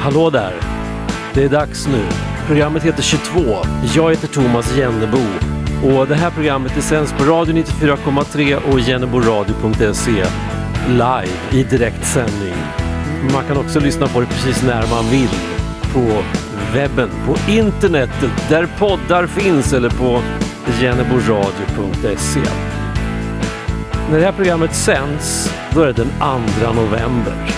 Hallå 0.00 0.30
där! 0.30 0.52
Det 1.34 1.44
är 1.44 1.48
dags 1.48 1.86
nu. 1.86 2.04
Programmet 2.46 2.82
heter 2.82 3.02
22. 3.02 3.40
Jag 3.94 4.10
heter 4.10 4.28
Thomas 4.28 4.76
Jennebo 4.76 5.18
och 5.84 6.06
det 6.06 6.14
här 6.14 6.30
programmet 6.30 6.76
är 6.76 6.80
sänds 6.80 7.12
på 7.12 7.24
Radio 7.24 7.54
94,3 7.54 8.72
och 8.72 8.80
jenneboradio.se 8.80 10.24
live 10.88 11.28
i 11.52 11.62
direktsändning. 11.62 12.54
Man 13.32 13.44
kan 13.44 13.56
också 13.56 13.80
lyssna 13.80 14.08
på 14.08 14.20
det 14.20 14.26
precis 14.26 14.62
när 14.62 14.86
man 14.90 15.10
vill 15.10 15.30
på 15.92 16.22
webben, 16.74 17.10
på 17.26 17.52
internetet, 17.52 18.30
där 18.48 18.68
poddar 18.78 19.26
finns 19.26 19.72
eller 19.72 19.90
på 19.90 20.22
jenneboradio.se. 20.80 22.40
När 24.10 24.18
det 24.18 24.24
här 24.24 24.32
programmet 24.32 24.74
sänds, 24.74 25.54
då 25.74 25.82
är 25.82 25.86
det 25.86 25.92
den 25.92 26.10
2 26.18 26.72
november. 26.72 27.57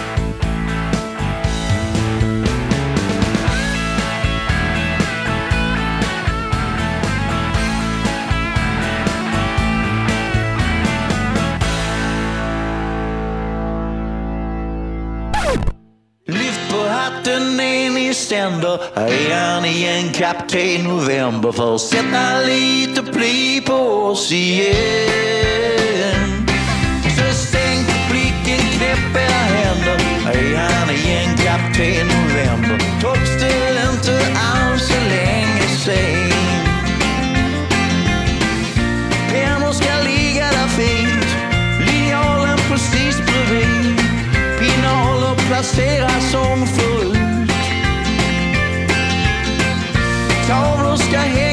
Kapten 20.20 20.84
November 20.84 21.52
För 21.52 21.74
att 21.74 21.80
sätta 21.80 22.40
lite 22.46 23.02
pli 23.02 23.60
på 23.66 23.72
oss 23.72 24.32
igen. 24.32 24.74
Så 27.02 27.34
sänk 27.34 27.86
blicken, 28.10 28.60
knäpp 28.76 29.16
era 29.16 29.42
händer. 29.54 29.98
Är 30.32 30.56
han 30.56 30.90
igen, 30.90 31.36
kapten 31.36 32.06
November. 32.06 32.78
Trots 33.00 33.40
det 33.40 33.70
inte 33.92 34.16
alls 34.40 34.88
så 34.88 35.00
länge 35.08 35.62
sen. 35.84 36.30
Pennor 39.30 39.72
ska 39.72 40.02
ligga 40.04 40.46
där 40.46 40.68
fint. 40.68 41.36
Linjalen 41.86 42.58
precis 42.68 43.16
bredvid. 43.26 44.00
Pinaler 44.58 45.34
placeras 45.48 46.30
som 46.30 46.66
förut 46.66 46.99
tavlor 51.12 51.30
ska 51.30 51.49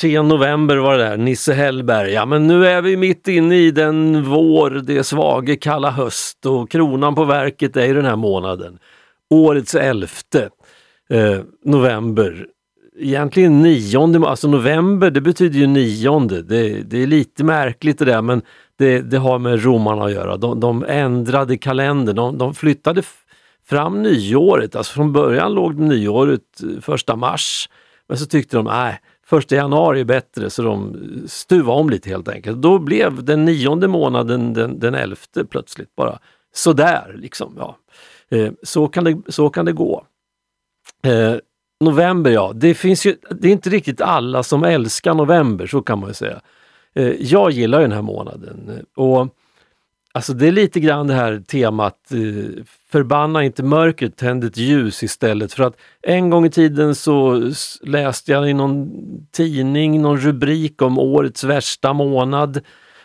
3 0.00 0.22
november 0.22 0.76
var 0.76 0.98
det 0.98 1.04
där, 1.04 1.16
Nisse 1.16 1.52
Hellberg. 1.52 2.12
Ja 2.12 2.26
men 2.26 2.46
nu 2.46 2.66
är 2.66 2.82
vi 2.82 2.96
mitt 2.96 3.28
inne 3.28 3.56
i 3.56 3.70
den 3.70 4.24
vår, 4.24 4.70
det 4.70 5.04
svage 5.04 5.56
kalla 5.56 5.90
höst 5.90 6.46
och 6.46 6.70
kronan 6.70 7.14
på 7.14 7.24
verket 7.24 7.76
är 7.76 7.86
ju 7.86 7.94
den 7.94 8.04
här 8.04 8.16
månaden. 8.16 8.78
Årets 9.30 9.74
elfte 9.74 10.50
eh, 11.10 11.38
november. 11.64 12.46
Egentligen 12.98 13.62
nionde, 13.62 14.28
alltså 14.28 14.48
november 14.48 15.10
det 15.10 15.20
betyder 15.20 15.58
ju 15.58 15.66
nionde. 15.66 16.42
Det, 16.42 16.82
det 16.82 17.02
är 17.02 17.06
lite 17.06 17.44
märkligt 17.44 17.98
det 17.98 18.04
där 18.04 18.22
men 18.22 18.42
det, 18.78 19.00
det 19.00 19.18
har 19.18 19.38
med 19.38 19.64
romarna 19.64 20.04
att 20.04 20.12
göra. 20.12 20.36
De, 20.36 20.60
de 20.60 20.84
ändrade 20.88 21.58
kalendern, 21.58 22.16
de, 22.16 22.38
de 22.38 22.54
flyttade 22.54 23.02
fram 23.68 24.02
nyåret. 24.02 24.76
Alltså 24.76 24.94
från 24.94 25.12
början 25.12 25.54
låg 25.54 25.78
nyåret 25.78 26.40
eh, 26.62 26.80
första 26.80 27.16
mars. 27.16 27.68
Men 28.08 28.18
så 28.18 28.26
tyckte 28.26 28.56
de, 28.56 28.64
nej, 28.64 29.00
första 29.28 29.56
januari 29.56 30.00
är 30.00 30.04
bättre 30.04 30.50
så 30.50 30.62
de 30.62 30.96
stuvade 31.26 31.80
om 31.80 31.90
lite 31.90 32.08
helt 32.08 32.28
enkelt. 32.28 32.62
Då 32.62 32.78
blev 32.78 33.24
den 33.24 33.44
nionde 33.44 33.88
månaden 33.88 34.54
den, 34.54 34.78
den 34.78 34.94
elfte 34.94 35.44
plötsligt 35.44 35.96
bara 35.96 36.18
sådär 36.54 37.14
liksom. 37.18 37.54
Ja. 37.58 37.76
Eh, 38.28 38.52
så, 38.62 38.88
kan 38.88 39.04
det, 39.04 39.18
så 39.28 39.50
kan 39.50 39.64
det 39.64 39.72
gå. 39.72 40.04
Eh, 41.02 41.34
November 41.80 42.30
ja, 42.30 42.52
det 42.54 42.74
finns 42.74 43.06
ju, 43.06 43.16
det 43.30 43.48
är 43.48 43.52
inte 43.52 43.70
riktigt 43.70 44.00
alla 44.00 44.42
som 44.42 44.64
älskar 44.64 45.14
november, 45.14 45.66
så 45.66 45.82
kan 45.82 45.98
man 45.98 46.10
ju 46.10 46.14
säga. 46.14 46.40
Eh, 46.94 47.12
jag 47.20 47.50
gillar 47.50 47.80
den 47.80 47.92
här 47.92 48.02
månaden 48.02 48.86
och 48.96 49.28
alltså 50.14 50.32
det 50.32 50.48
är 50.48 50.52
lite 50.52 50.80
grann 50.80 51.06
det 51.06 51.14
här 51.14 51.42
temat 51.46 52.12
eh, 52.12 52.64
förbanna 52.90 53.44
inte 53.44 53.62
mörkret, 53.62 54.16
tänd 54.16 54.44
ett 54.44 54.56
ljus 54.56 55.02
istället. 55.02 55.52
För 55.52 55.64
att 55.64 55.76
en 56.02 56.30
gång 56.30 56.46
i 56.46 56.50
tiden 56.50 56.94
så 56.94 57.42
läste 57.82 58.32
jag 58.32 58.50
i 58.50 58.54
någon 58.54 58.90
tidning 59.32 60.02
någon 60.02 60.18
rubrik 60.18 60.82
om 60.82 60.98
årets 60.98 61.44
värsta 61.44 61.92
månad. 61.92 62.60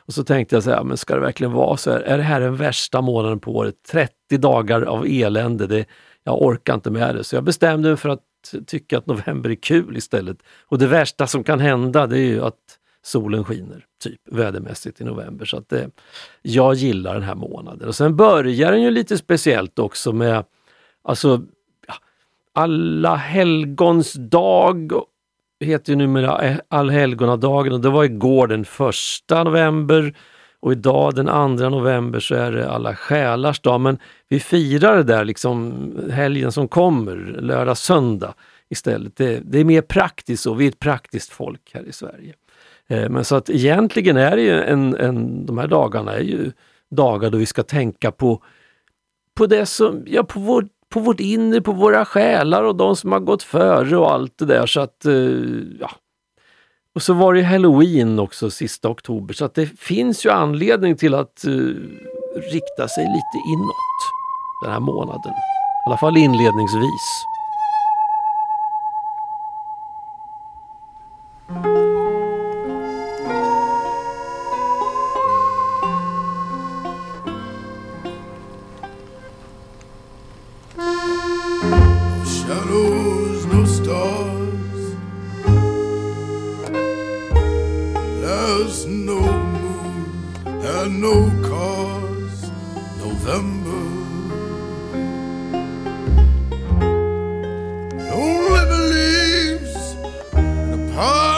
Och 0.05 0.13
så 0.13 0.23
tänkte 0.23 0.55
jag 0.55 0.63
så 0.63 0.69
här, 0.69 0.83
men 0.83 0.97
ska 0.97 1.15
det 1.15 1.21
verkligen 1.21 1.53
vara 1.53 1.77
så 1.77 1.91
här? 1.91 2.00
Är 2.00 2.17
det 2.17 2.23
här 2.23 2.39
den 2.39 2.55
värsta 2.55 3.01
månaden 3.01 3.39
på 3.39 3.55
året? 3.55 3.75
30 3.91 4.38
dagar 4.38 4.81
av 4.81 5.05
elände. 5.09 5.67
Det, 5.67 5.85
jag 6.23 6.41
orkar 6.41 6.73
inte 6.73 6.91
med 6.91 7.15
det. 7.15 7.23
Så 7.23 7.35
jag 7.35 7.44
bestämde 7.44 7.89
mig 7.89 7.97
för 7.97 8.09
att 8.09 8.19
tycka 8.67 8.97
att 8.97 9.05
november 9.05 9.50
är 9.50 9.55
kul 9.55 9.97
istället. 9.97 10.38
Och 10.65 10.77
det 10.77 10.88
värsta 10.88 11.27
som 11.27 11.44
kan 11.44 11.59
hända 11.59 12.07
det 12.07 12.17
är 12.19 12.27
ju 12.27 12.41
att 12.41 12.79
solen 13.03 13.44
skiner, 13.44 13.85
typ 14.03 14.21
vädermässigt 14.31 15.01
i 15.01 15.03
november. 15.03 15.45
Så 15.45 15.57
att 15.57 15.69
det, 15.69 15.89
jag 16.41 16.73
gillar 16.73 17.13
den 17.13 17.23
här 17.23 17.35
månaden. 17.35 17.88
Och 17.88 17.95
sen 17.95 18.15
börjar 18.15 18.71
den 18.71 18.81
ju 18.81 18.91
lite 18.91 19.17
speciellt 19.17 19.79
också 19.79 20.13
med 20.13 20.45
alltså 21.03 21.41
alla 22.53 23.15
helgons 23.15 24.13
dag 24.13 24.91
heter 25.59 25.91
ju 25.91 25.95
numera 25.95 26.41
eh, 26.41 26.57
allhelgonadagen 26.67 27.73
och 27.73 27.81
det 27.81 27.89
var 27.89 28.03
igår 28.03 28.47
den 28.47 28.65
första 28.65 29.44
november 29.44 30.15
och 30.59 30.71
idag 30.71 31.15
den 31.15 31.29
andra 31.29 31.69
november 31.69 32.19
så 32.19 32.35
är 32.35 32.51
det 32.51 32.71
alla 32.71 32.95
själars 32.95 33.59
dag. 33.59 33.81
Men 33.81 33.97
vi 34.29 34.39
firar 34.39 34.97
det 34.97 35.03
där 35.03 35.25
liksom 35.25 35.73
helgen 36.11 36.51
som 36.51 36.67
kommer, 36.67 37.15
lördag, 37.41 37.77
söndag 37.77 38.33
istället. 38.69 39.15
Det, 39.15 39.41
det 39.45 39.59
är 39.59 39.65
mer 39.65 39.81
praktiskt 39.81 40.44
så, 40.44 40.53
vi 40.53 40.65
är 40.65 40.69
ett 40.69 40.79
praktiskt 40.79 41.29
folk 41.29 41.71
här 41.73 41.83
i 41.88 41.91
Sverige. 41.91 42.33
Eh, 42.89 43.09
men 43.09 43.25
så 43.25 43.35
att 43.35 43.50
egentligen 43.50 44.18
är 44.18 44.35
det 44.35 44.41
ju 44.41 44.63
en, 44.63 44.95
en, 44.95 45.45
de 45.45 45.57
här 45.57 45.68
dagarna 45.68 46.13
är 46.13 46.21
ju 46.21 46.51
dagar 46.91 47.30
då 47.30 47.38
vi 47.38 47.45
ska 47.45 47.63
tänka 47.63 48.12
på, 48.12 48.44
på 49.38 49.45
det 49.45 49.65
som, 49.65 50.03
ja 50.07 50.24
på 50.24 50.39
vår, 50.39 50.68
på 50.89 51.00
vårt 51.00 51.19
inre, 51.19 51.62
på 51.62 51.71
våra 51.71 52.06
själar 52.06 52.63
och 52.63 52.75
de 52.75 52.95
som 52.95 53.12
har 53.12 53.19
gått 53.19 53.44
före 53.44 53.97
och 53.97 54.12
allt 54.12 54.38
det 54.38 54.45
där. 54.45 54.65
Så 54.65 54.80
att, 54.80 55.06
eh, 55.06 55.13
ja. 55.80 55.91
Och 56.95 57.01
så 57.01 57.13
var 57.13 57.33
det 57.33 57.41
halloween 57.41 58.19
också 58.19 58.50
sista 58.50 58.89
oktober 58.89 59.33
så 59.33 59.45
att 59.45 59.53
det 59.53 59.65
finns 59.65 60.25
ju 60.25 60.29
anledning 60.29 60.95
till 60.95 61.15
att 61.15 61.44
uh, 61.47 61.75
rikta 62.36 62.88
sig 62.88 63.03
lite 63.03 63.47
inåt 63.53 64.00
den 64.63 64.71
här 64.71 64.79
månaden. 64.79 65.33
I 65.33 65.89
alla 65.89 65.97
fall 65.97 66.18
inledningsvis. 66.18 67.25
at 90.83 90.91
no 90.91 91.30
cost. 91.41 92.51
November. 92.97 93.83
It 98.00 98.12
only 98.12 98.65
believes 98.75 99.95
in 100.35 100.71
the 100.71 100.94
part. 100.94 101.32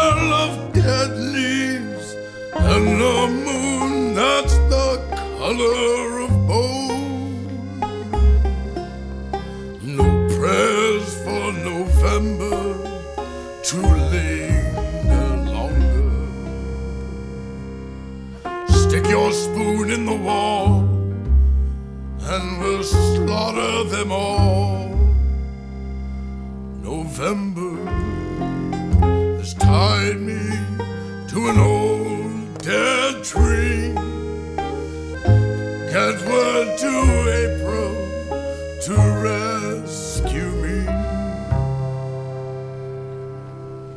them 23.96 24.12
all. 24.12 24.90
November 26.84 27.76
has 29.38 29.54
tied 29.54 30.20
me 30.20 30.44
to 31.30 31.38
an 31.52 31.58
old 31.58 32.58
dead 32.62 33.24
tree. 33.24 33.94
Can't 35.94 36.22
word 36.30 36.78
to 36.84 36.94
April 37.44 37.94
to 38.86 38.96
rescue 39.24 40.52
me. 40.66 40.78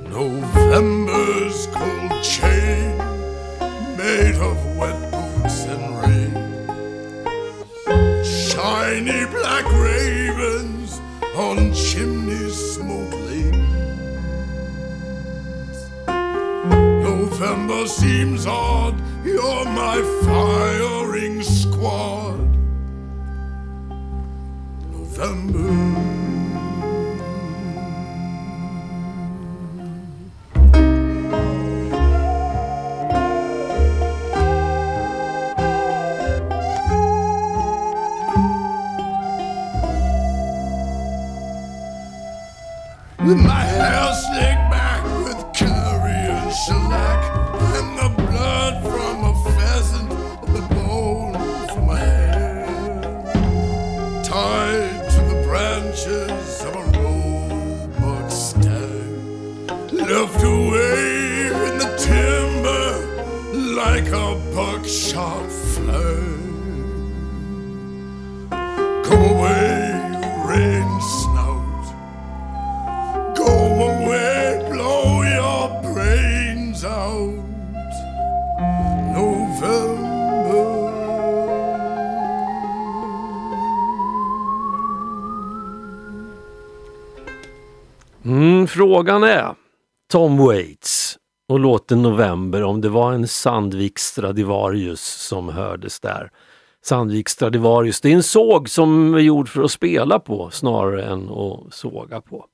November's 0.09 1.67
cold 1.75 2.23
chain 2.23 2.97
made 3.97 4.37
of 4.37 4.59
wet 4.77 4.99
boots 5.11 5.65
and 5.65 5.85
rain 6.03 6.28
tiny 8.89 9.27
black 9.27 9.67
ravens 9.73 10.99
on 11.37 11.75
chimneys 11.75 12.57
smoke 12.75 13.13
lanes. 13.27 13.91
November 17.05 17.87
seems 17.87 18.47
odd, 18.47 18.95
you're 19.23 19.65
my 19.67 20.01
firing 20.25 21.43
squad. 21.43 22.18
Frågan 88.99 89.25
är 89.25 89.55
Tom 90.13 90.39
Waits 90.39 91.19
och 91.49 91.61
låten 91.61 92.03
November 92.03 92.63
om 92.63 92.81
det 92.81 92.89
var 92.89 93.13
en 93.13 93.29
Sandvik 93.29 93.99
Stradivarius 93.99 95.01
som 95.01 95.49
hördes 95.49 96.01
där. 96.01 96.31
Sandvik 96.85 97.29
Stradivarius, 97.29 98.01
det 98.01 98.09
är 98.09 98.15
en 98.15 98.23
såg 98.23 98.69
som 98.69 99.15
är 99.15 99.19
gjord 99.19 99.49
för 99.49 99.63
att 99.63 99.71
spela 99.71 100.19
på 100.19 100.51
snarare 100.51 101.05
än 101.05 101.31
att 101.31 101.75
såga 101.75 102.21
på. 102.21 102.45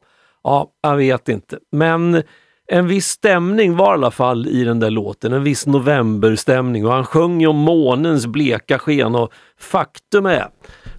Ja, 0.43 0.71
jag 0.83 0.97
vet 0.97 1.29
inte. 1.29 1.59
Men 1.73 2.23
en 2.67 2.87
viss 2.87 3.09
stämning 3.09 3.77
var 3.77 3.93
i 3.93 3.95
alla 3.95 4.11
fall 4.11 4.47
i 4.47 4.65
den 4.65 4.81
där 4.81 4.91
låten, 4.91 5.33
en 5.33 5.45
viss 5.45 5.67
novemberstämning 5.67 6.87
och 6.87 6.93
han 6.93 7.07
sjöng 7.07 7.41
ju 7.41 7.47
om 7.47 7.57
månens 7.57 8.27
bleka 8.27 8.79
sken 8.79 9.15
och 9.15 9.33
faktum 9.59 10.27
är, 10.27 10.49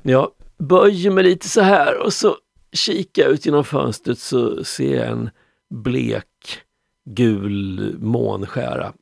när 0.01 0.13
jag 0.13 0.29
böjer 0.59 1.11
mig 1.11 1.23
lite 1.23 1.49
så 1.49 1.61
här 1.61 2.05
och 2.05 2.13
så 2.13 2.35
kikar 2.75 3.23
jag 3.23 3.31
ut 3.31 3.45
genom 3.45 3.63
fönstret 3.63 4.19
så 4.19 4.63
ser 4.63 4.95
jag 4.95 5.07
en 5.07 5.29
blek 5.69 6.61
gul 7.05 7.95
månskära. 7.99 8.93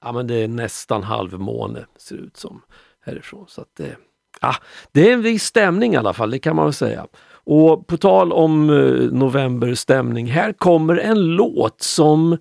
Ja 0.00 0.12
men 0.12 0.26
det 0.26 0.34
är 0.34 0.48
nästan 0.48 1.02
halvmåne 1.02 1.86
ser 1.96 2.16
det 2.16 2.22
ut 2.22 2.36
som 2.36 2.62
härifrån. 3.00 3.44
Så 3.48 3.60
att 3.60 3.76
det, 3.76 3.96
ja, 4.40 4.54
det 4.92 5.10
är 5.10 5.14
en 5.14 5.22
viss 5.22 5.44
stämning 5.44 5.94
i 5.94 5.96
alla 5.96 6.12
fall, 6.12 6.30
det 6.30 6.38
kan 6.38 6.56
man 6.56 6.64
väl 6.64 6.74
säga. 6.74 7.06
Och 7.46 7.86
på 7.86 7.96
tal 7.96 8.32
om 8.32 8.70
eh, 8.70 9.10
novemberstämning, 9.12 10.26
här 10.26 10.52
kommer 10.52 10.96
en 10.96 11.20
låt 11.20 11.82
som 11.82 12.38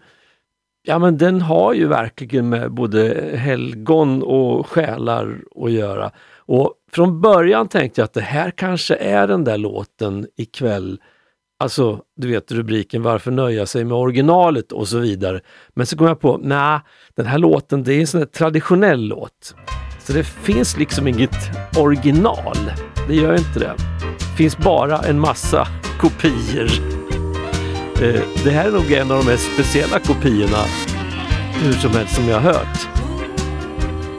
Ja 0.86 1.00
men 1.00 1.18
den 1.18 1.42
har 1.42 1.74
ju 1.74 1.88
verkligen 1.88 2.50
med 2.50 2.72
både 2.72 3.32
helgon 3.38 4.24
och 4.24 4.68
själar 4.68 5.42
att 5.56 5.72
göra. 5.72 6.12
Och 6.54 6.74
från 6.92 7.22
början 7.22 7.68
tänkte 7.68 8.02
jag 8.02 8.06
att 8.06 8.14
det 8.14 8.22
här 8.22 8.52
kanske 8.52 8.96
är 8.96 9.28
den 9.28 9.44
där 9.44 9.58
låten 9.58 10.28
ikväll. 10.38 11.00
Alltså, 11.60 12.00
du 12.16 12.28
vet 12.28 12.52
rubriken 12.52 13.04
Varför 13.04 13.32
nöja 13.32 13.66
sig 13.66 13.84
med 13.84 13.98
originalet 13.98 14.72
och 14.72 14.88
så 14.88 14.98
vidare. 14.98 15.42
Men 15.76 15.86
så 15.86 15.98
kom 15.98 16.08
jag 16.08 16.20
på, 16.20 16.40
nej, 16.44 16.80
den 17.16 17.26
här 17.26 17.38
låten 17.38 17.84
det 17.84 17.94
är 17.94 18.00
en 18.00 18.08
sån 18.08 18.20
här 18.20 18.26
traditionell 18.26 19.08
låt. 19.08 19.56
Så 20.00 20.14
det 20.14 20.24
finns 20.24 20.78
liksom 20.78 21.08
inget 21.08 21.36
original. 21.78 22.58
Det 23.08 23.16
gör 23.16 23.34
inte 23.34 23.60
det. 23.60 23.74
Det 24.20 24.38
finns 24.38 24.58
bara 24.58 25.00
en 25.00 25.20
massa 25.20 25.68
kopior. 26.00 26.70
Eh, 28.02 28.22
det 28.44 28.52
här 28.52 28.68
är 28.68 28.72
nog 28.72 28.92
en 28.92 29.12
av 29.12 29.18
de 29.18 29.32
mest 29.32 29.54
speciella 29.54 30.00
kopiorna 30.00 30.64
hur 31.64 31.74
som 31.74 31.92
helst 31.92 32.16
som 32.16 32.28
jag 32.28 32.40
har 32.40 32.54
hört. 32.54 33.03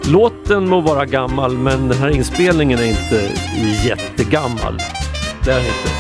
Låten 0.08 0.68
må 0.68 0.80
vara 0.80 1.04
gammal 1.04 1.58
men 1.58 1.88
den 1.88 1.99
här 1.99 2.08
inspelningen 2.08 2.78
är 2.78 2.84
inte 2.84 3.32
jättegammal. 3.88 4.78
Det 5.44 5.50
är 5.50 5.56
den 5.56 5.66
inte. 5.66 5.90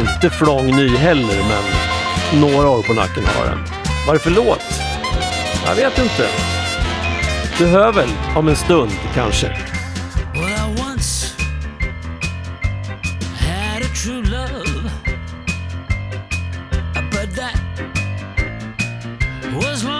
Inte 0.00 0.30
flång 0.30 0.76
ny 0.76 0.88
heller 0.88 1.38
men 1.48 1.64
några 2.40 2.68
år 2.68 2.82
på 2.82 2.92
nacken 2.92 3.24
har 3.24 3.46
den. 3.46 3.58
Vad 4.06 4.08
är 4.08 4.12
det 4.12 4.18
för 4.18 4.30
låt? 4.30 4.80
Jag 5.66 5.74
vet 5.74 5.98
inte. 5.98 6.28
Du 7.58 7.66
hör 7.66 7.92
väl 7.92 8.08
om 8.36 8.48
en 8.48 8.56
stund 8.56 8.92
kanske. 9.14 9.46
Well, 19.60 19.97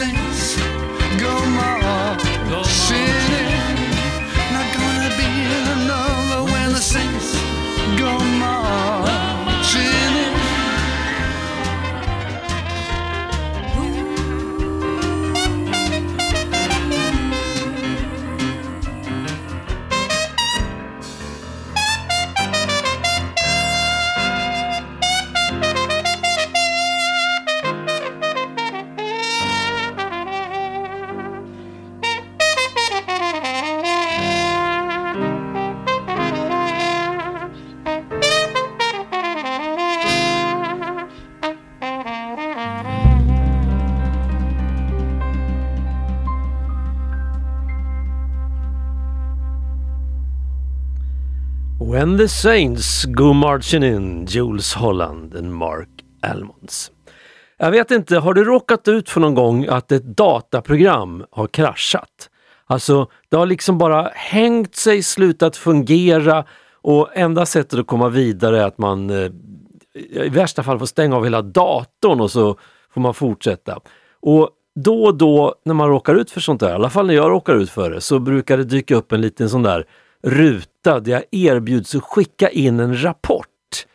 me. 0.00 0.47
The 52.18 52.28
Saints 52.28 53.04
Go 53.04 53.32
Marching 53.32 53.82
In, 53.82 54.26
Jules 54.26 54.74
Holland 54.74 55.36
and 55.36 55.54
Mark 55.54 55.88
Almonds. 56.22 56.90
Jag 57.58 57.70
vet 57.70 57.90
inte, 57.90 58.18
har 58.18 58.34
du 58.34 58.44
råkat 58.44 58.88
ut 58.88 59.10
för 59.10 59.20
någon 59.20 59.34
gång 59.34 59.66
att 59.66 59.92
ett 59.92 60.16
dataprogram 60.16 61.24
har 61.30 61.46
kraschat? 61.46 62.30
Alltså, 62.66 63.10
det 63.28 63.36
har 63.36 63.46
liksom 63.46 63.78
bara 63.78 64.10
hängt 64.14 64.76
sig, 64.76 65.02
slutat 65.02 65.56
fungera 65.56 66.44
och 66.72 67.08
enda 67.14 67.46
sättet 67.46 67.78
att 67.78 67.86
komma 67.86 68.08
vidare 68.08 68.62
är 68.62 68.66
att 68.66 68.78
man 68.78 69.10
eh, 69.10 69.30
i 70.24 70.28
värsta 70.28 70.62
fall 70.62 70.78
får 70.78 70.86
stänga 70.86 71.16
av 71.16 71.24
hela 71.24 71.42
datorn 71.42 72.20
och 72.20 72.30
så 72.30 72.58
får 72.94 73.00
man 73.00 73.14
fortsätta. 73.14 73.80
Och 74.20 74.50
då 74.74 75.04
och 75.04 75.14
då 75.14 75.54
när 75.64 75.74
man 75.74 75.88
råkar 75.88 76.14
ut 76.14 76.30
för 76.30 76.40
sånt 76.40 76.60
där, 76.60 76.70
i 76.70 76.72
alla 76.72 76.90
fall 76.90 77.06
när 77.06 77.14
jag 77.14 77.30
råkar 77.30 77.54
ut 77.54 77.70
för 77.70 77.90
det, 77.90 78.00
så 78.00 78.18
brukar 78.18 78.56
det 78.56 78.64
dyka 78.64 78.96
upp 78.96 79.12
en 79.12 79.20
liten 79.20 79.50
sån 79.50 79.62
där 79.62 79.84
ruta 80.22 81.00
där 81.00 81.12
jag 81.12 81.24
erbjuds 81.30 81.94
att 81.94 82.02
skicka 82.02 82.48
in 82.48 82.80
en 82.80 83.02
rapport 83.02 83.86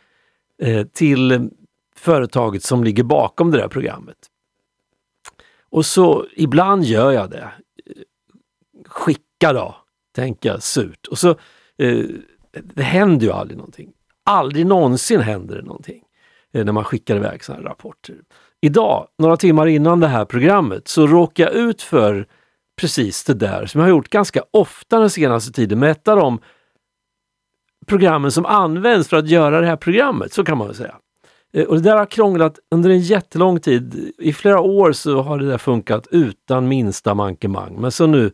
eh, 0.62 0.88
till 0.88 1.50
företaget 1.96 2.64
som 2.64 2.84
ligger 2.84 3.04
bakom 3.04 3.52
det 3.52 3.58
där 3.58 3.68
programmet. 3.68 4.18
Och 5.70 5.86
så 5.86 6.26
ibland 6.36 6.84
gör 6.84 7.12
jag 7.12 7.30
det. 7.30 7.52
Skicka 8.86 9.54
då, 9.54 9.76
tänker 10.16 10.50
jag 10.50 10.64
surt. 10.64 11.08
Och 11.08 11.18
så, 11.18 11.30
eh, 11.78 12.06
det 12.64 12.84
händer 12.84 13.26
ju 13.26 13.32
aldrig 13.32 13.58
någonting. 13.58 13.92
Aldrig 14.24 14.66
någonsin 14.66 15.22
händer 15.22 15.56
det 15.56 15.62
någonting 15.62 16.04
eh, 16.54 16.66
när 16.66 16.72
man 16.72 16.84
skickar 16.84 17.16
iväg 17.16 17.44
sådana 17.44 17.64
här 17.64 17.70
rapporter. 17.70 18.16
Idag, 18.62 19.08
några 19.18 19.38
timmar 19.38 19.68
innan 19.68 20.00
det 20.00 20.08
här 20.08 20.26
programmet, 20.26 20.88
så 20.88 21.08
råkade 21.08 21.52
jag 21.52 21.70
ut 21.70 21.82
för 21.82 22.28
precis 22.82 23.24
det 23.24 23.34
där 23.34 23.66
som 23.66 23.80
jag 23.80 23.86
har 23.86 23.90
gjort 23.90 24.10
ganska 24.10 24.44
ofta 24.52 25.00
den 25.00 25.10
senaste 25.10 25.52
tiden 25.52 25.80
med 25.80 25.92
ett 25.92 26.08
av 26.08 26.18
de 26.18 26.40
programmen 27.86 28.32
som 28.32 28.46
används 28.46 29.10
för 29.10 29.18
att 29.18 29.30
göra 29.30 29.62
det 29.62 29.68
här 29.68 29.76
programmet, 29.76 30.34
så 30.34 30.44
kan 30.44 30.58
man 30.58 30.68
väl 30.68 30.76
säga. 30.76 30.96
Eh, 31.54 31.66
och 31.66 31.76
det 31.76 31.82
där 31.82 31.98
har 31.98 32.06
krånglat 32.06 32.60
under 32.72 32.90
en 32.90 33.00
jättelång 33.00 33.60
tid. 33.60 34.14
I 34.18 34.34
flera 34.34 34.60
år 34.60 34.92
så 34.92 35.22
har 35.22 35.38
det 35.38 35.48
där 35.48 35.58
funkat 35.58 36.08
utan 36.12 36.68
minsta 36.68 37.14
mankemang. 37.14 37.82
Men 37.82 37.92
så 37.92 38.08
nu 38.08 38.32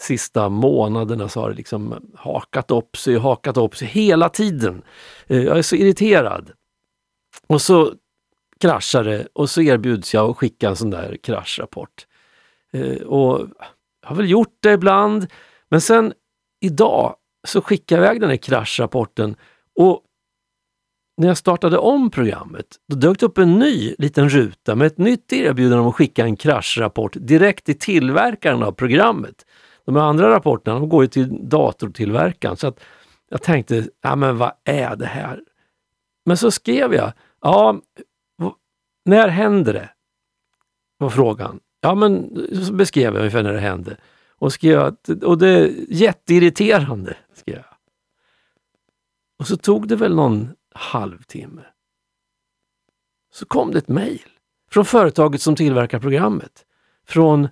sista 0.00 0.48
månaderna 0.48 1.28
så 1.28 1.40
har 1.40 1.50
det 1.50 1.56
liksom 1.56 2.10
hakat 2.14 2.70
upp 2.70 2.96
sig, 2.96 3.18
hakat 3.18 3.56
upp 3.56 3.76
sig 3.76 3.88
hela 3.88 4.28
tiden. 4.28 4.82
Eh, 5.26 5.42
jag 5.42 5.58
är 5.58 5.62
så 5.62 5.76
irriterad. 5.76 6.50
Och 7.46 7.62
så 7.62 7.92
kraschar 8.60 9.04
det 9.04 9.26
och 9.32 9.50
så 9.50 9.62
erbjuds 9.62 10.14
jag 10.14 10.30
att 10.30 10.36
skicka 10.36 10.68
en 10.68 10.76
sån 10.76 10.90
där 10.90 11.16
kraschrapport. 11.22 12.06
Eh, 12.72 13.02
och 13.02 13.46
jag 14.08 14.14
har 14.14 14.22
väl 14.22 14.30
gjort 14.30 14.56
det 14.60 14.72
ibland, 14.72 15.26
men 15.68 15.80
sen 15.80 16.12
idag 16.60 17.16
så 17.46 17.62
skickade 17.62 18.02
jag 18.02 18.06
iväg 18.06 18.20
den 18.20 18.30
här 18.30 18.36
kraschrapporten 18.36 19.36
och 19.74 20.02
när 21.16 21.28
jag 21.28 21.36
startade 21.36 21.78
om 21.78 22.10
programmet, 22.10 22.66
då 22.88 22.96
dök 22.96 23.20
det 23.20 23.26
upp 23.26 23.38
en 23.38 23.58
ny 23.58 23.94
liten 23.98 24.28
ruta 24.28 24.74
med 24.74 24.86
ett 24.86 24.98
nytt 24.98 25.32
erbjudande 25.32 25.82
om 25.82 25.88
att 25.88 25.94
skicka 25.94 26.24
en 26.24 26.36
kraschrapport 26.36 27.16
direkt 27.20 27.64
till 27.64 27.78
tillverkaren 27.78 28.62
av 28.62 28.72
programmet. 28.72 29.46
De 29.84 29.96
andra 29.96 30.30
rapporterna 30.30 30.78
de 30.78 30.88
går 30.88 31.02
ju 31.04 31.08
till 31.08 31.48
datortillverkaren. 31.48 32.56
Så 32.56 32.66
att 32.66 32.80
jag 33.30 33.42
tänkte, 33.42 33.88
ja 34.02 34.16
men 34.16 34.38
vad 34.38 34.52
är 34.64 34.96
det 34.96 35.06
här? 35.06 35.40
Men 36.26 36.36
så 36.36 36.50
skrev 36.50 36.94
jag, 36.94 37.12
ja, 37.40 37.80
när 39.04 39.28
händer 39.28 39.72
det? 39.72 39.90
Var 40.98 41.10
frågan. 41.10 41.60
Ja 41.80 41.94
men 41.94 42.46
så 42.66 42.72
beskrev 42.72 43.14
jag 43.14 43.18
ungefär 43.18 43.42
när 43.42 43.52
det 43.52 43.60
hände. 43.60 43.96
Och 44.30 44.52
skrev 44.52 44.80
att, 44.80 45.08
och 45.08 45.38
det 45.38 45.48
är 45.48 45.72
jätteirriterande, 45.88 47.16
skrev 47.34 47.56
jag. 47.56 47.74
Och 49.38 49.46
så 49.46 49.56
tog 49.56 49.88
det 49.88 49.96
väl 49.96 50.14
någon 50.14 50.48
halvtimme. 50.74 51.62
Så 53.32 53.46
kom 53.46 53.70
det 53.70 53.78
ett 53.78 53.88
mejl 53.88 54.22
från 54.70 54.84
företaget 54.84 55.42
som 55.42 55.56
tillverkar 55.56 55.98
programmet. 55.98 56.64
Från 57.06 57.44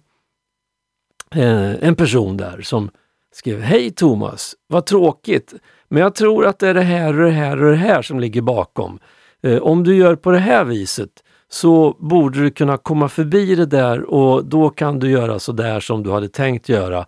eh, 1.35 1.85
en 1.85 1.97
person 1.97 2.37
där 2.37 2.61
som 2.61 2.91
skrev 3.33 3.61
Hej 3.61 3.91
Thomas, 3.91 4.57
vad 4.67 4.87
tråkigt, 4.87 5.55
men 5.89 6.03
jag 6.03 6.15
tror 6.15 6.47
att 6.47 6.59
det 6.59 6.69
är 6.69 6.75
det 6.75 6.83
här 6.83 7.19
och 7.19 7.25
det 7.25 7.31
här 7.31 7.63
och 7.63 7.71
det 7.71 7.77
här 7.77 8.03
som 8.03 8.21
ligger 8.21 8.43
bakom. 8.43 8.99
Eh, 9.43 9.59
om 9.59 9.85
du 9.85 9.97
gör 9.97 10.17
på 10.17 10.31
det 10.31 10.39
här 10.39 10.65
viset 10.65 11.25
så 11.57 11.97
borde 11.99 12.43
du 12.43 12.51
kunna 12.51 12.77
komma 12.77 13.09
förbi 13.09 13.55
det 13.55 13.67
där 13.67 14.03
och 14.03 14.45
då 14.45 14.71
kan 14.71 14.99
du 14.99 15.11
göra 15.11 15.39
så 15.39 15.53
där 15.53 15.81
som 15.81 16.03
du 16.03 16.11
hade 16.11 16.29
tänkt 16.29 16.69
göra. 16.69 17.07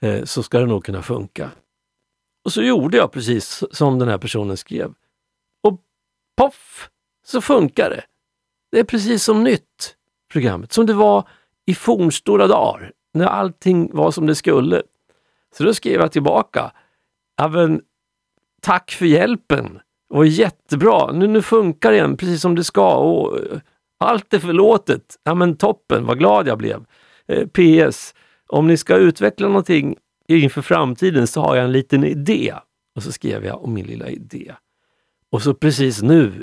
Eh, 0.00 0.24
så 0.24 0.42
ska 0.42 0.58
det 0.58 0.66
nog 0.66 0.84
kunna 0.84 1.02
funka. 1.02 1.50
Och 2.44 2.52
så 2.52 2.62
gjorde 2.62 2.96
jag 2.96 3.12
precis 3.12 3.64
som 3.70 3.98
den 3.98 4.08
här 4.08 4.18
personen 4.18 4.56
skrev. 4.56 4.92
Och 5.62 5.80
poff, 6.36 6.90
så 7.26 7.40
funkar 7.40 7.90
det. 7.90 8.04
Det 8.72 8.78
är 8.78 8.84
precis 8.84 9.24
som 9.24 9.44
nytt, 9.44 9.96
programmet. 10.32 10.72
Som 10.72 10.86
det 10.86 10.94
var 10.94 11.28
i 11.66 11.74
fornstora 11.74 12.46
dagar, 12.46 12.92
när 13.14 13.26
allting 13.26 13.90
var 13.92 14.10
som 14.10 14.26
det 14.26 14.34
skulle. 14.34 14.82
Så 15.56 15.64
då 15.64 15.74
skrev 15.74 16.00
jag 16.00 16.12
tillbaka. 16.12 16.72
även 17.42 17.82
tack 18.62 18.90
för 18.90 19.06
hjälpen. 19.06 19.80
Det 20.10 20.16
var 20.16 20.24
jättebra. 20.24 21.12
Nu, 21.12 21.26
nu 21.26 21.42
funkar 21.42 21.90
det 21.90 21.96
igen 21.96 22.16
precis 22.16 22.40
som 22.40 22.54
det 22.54 22.64
ska. 22.64 22.94
Och, 22.96 23.38
eh, 23.38 23.58
allt 24.04 24.34
är 24.34 24.38
förlåtet. 24.38 25.16
Ja, 25.24 25.34
men 25.34 25.56
toppen, 25.56 26.06
vad 26.06 26.18
glad 26.18 26.48
jag 26.48 26.58
blev. 26.58 26.84
Eh, 27.28 27.46
PS. 27.46 28.14
Om 28.46 28.66
ni 28.66 28.76
ska 28.76 28.96
utveckla 28.96 29.48
någonting 29.48 29.96
inför 30.28 30.62
framtiden 30.62 31.26
så 31.26 31.40
har 31.40 31.56
jag 31.56 31.64
en 31.64 31.72
liten 31.72 32.04
idé. 32.04 32.54
Och 32.96 33.02
så 33.02 33.12
skrev 33.12 33.44
jag 33.44 33.64
om 33.64 33.74
min 33.74 33.86
lilla 33.86 34.08
idé. 34.08 34.52
Och 35.30 35.42
så 35.42 35.54
precis 35.54 36.02
nu, 36.02 36.42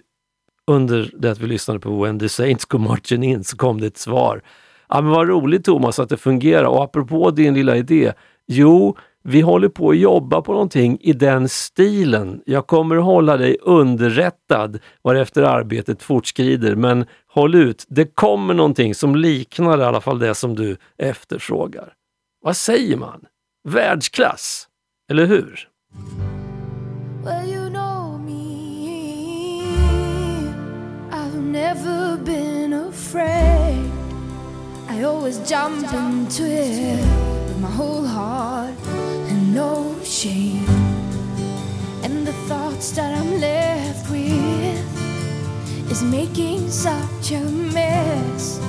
under 0.68 1.14
det 1.18 1.32
att 1.32 1.40
vi 1.40 1.48
lyssnade 1.48 1.80
på 1.80 2.04
When 2.04 2.20
the 2.20 2.30
Saints 2.30 2.66
Go 2.66 2.78
Marching 2.78 3.24
In, 3.24 3.44
så 3.44 3.58
kom 3.58 3.82
det 3.82 3.88
ett 3.88 3.98
svar. 3.98 4.42
Ja, 4.90 5.02
men 5.02 5.12
vad 5.12 5.28
roligt 5.28 5.66
Thomas 5.66 6.00
att 6.00 6.10
det 6.10 6.18
fungerar. 6.18 6.64
Och 6.64 6.84
apropå 6.84 7.32
din 7.32 7.54
lilla 7.54 7.78
idé. 7.78 8.14
Jo, 8.48 8.98
vi 9.24 9.42
håller 9.42 9.70
på 9.70 9.90
att 9.90 9.98
jobba 9.98 10.42
på 10.42 10.52
någonting 10.52 10.98
i 11.02 11.14
den 11.14 11.50
stilen. 11.50 12.42
Jag 12.46 12.68
kommer 12.68 12.98
att 12.98 13.04
hålla 13.04 13.38
dig 13.38 13.58
underrättad 13.62 14.80
varefter 15.02 15.44
arbetet 15.44 16.04
fortskrider, 16.04 16.76
men 16.76 17.06
håll 17.28 17.56
ut. 17.56 17.86
Det 17.90 18.16
kommer 18.16 18.54
någonting 18.54 18.96
som 18.96 19.16
liknar 19.16 19.80
i 19.80 19.84
alla 19.84 20.02
fall 20.02 20.20
det 20.20 20.36
som 20.36 20.56
du 20.56 20.78
efterfrågar. 20.98 21.94
Vad 22.42 22.58
säger 22.58 22.98
man? 22.98 23.22
Världsklass, 23.68 24.68
eller 25.12 25.26
hur? 25.26 25.68
Well, 27.24 27.50
you 27.50 27.70
know 27.70 28.20
me. 28.20 29.64
I've 31.12 31.42
never 31.42 32.18
been 32.26 32.74
afraid. 32.74 33.92
I 34.90 35.04
always 35.04 35.38
jump 35.50 35.94
into 35.94 36.44
it 36.44 37.00
with 37.48 37.60
my 37.60 37.70
whole 37.70 38.08
heart 38.08 39.01
no 39.54 39.96
shame. 40.04 40.66
And 42.04 42.26
the 42.26 42.34
thoughts 42.48 42.92
that 42.92 43.14
I'm 43.18 43.40
left 43.40 44.10
with 44.10 45.92
is 45.92 46.02
making 46.02 46.70
such 46.70 47.32
a 47.32 47.42
mess. 47.42 48.60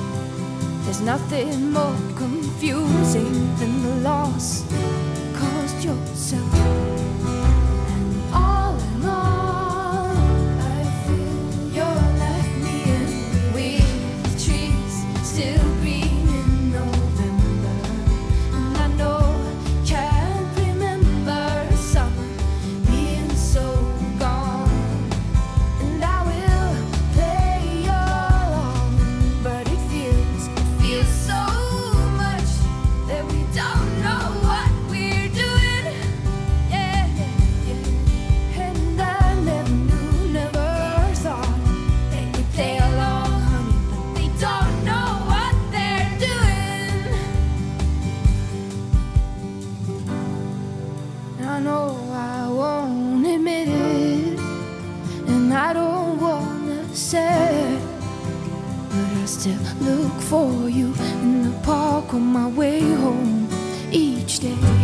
There's 0.84 1.00
nothing 1.00 1.72
more 1.72 1.96
confusing 2.16 3.56
than 3.56 3.82
the 3.82 3.96
loss 4.08 4.64
caused 5.34 5.84
yourself. 5.84 6.91
Know 51.62 51.96
I 52.12 52.48
won't 52.48 53.26
admit 53.26 53.68
it, 53.68 54.38
and 55.28 55.52
I 55.52 55.72
don't 55.72 56.20
wanna 56.20 56.94
say 56.94 57.78
but 58.92 59.12
I 59.22 59.24
still 59.24 59.64
look 59.80 60.12
for 60.30 60.68
you 60.68 60.92
in 61.22 61.44
the 61.44 61.58
park 61.62 62.12
on 62.12 62.22
my 62.22 62.48
way 62.48 62.80
home 62.80 63.48
each 63.90 64.40
day. 64.40 64.81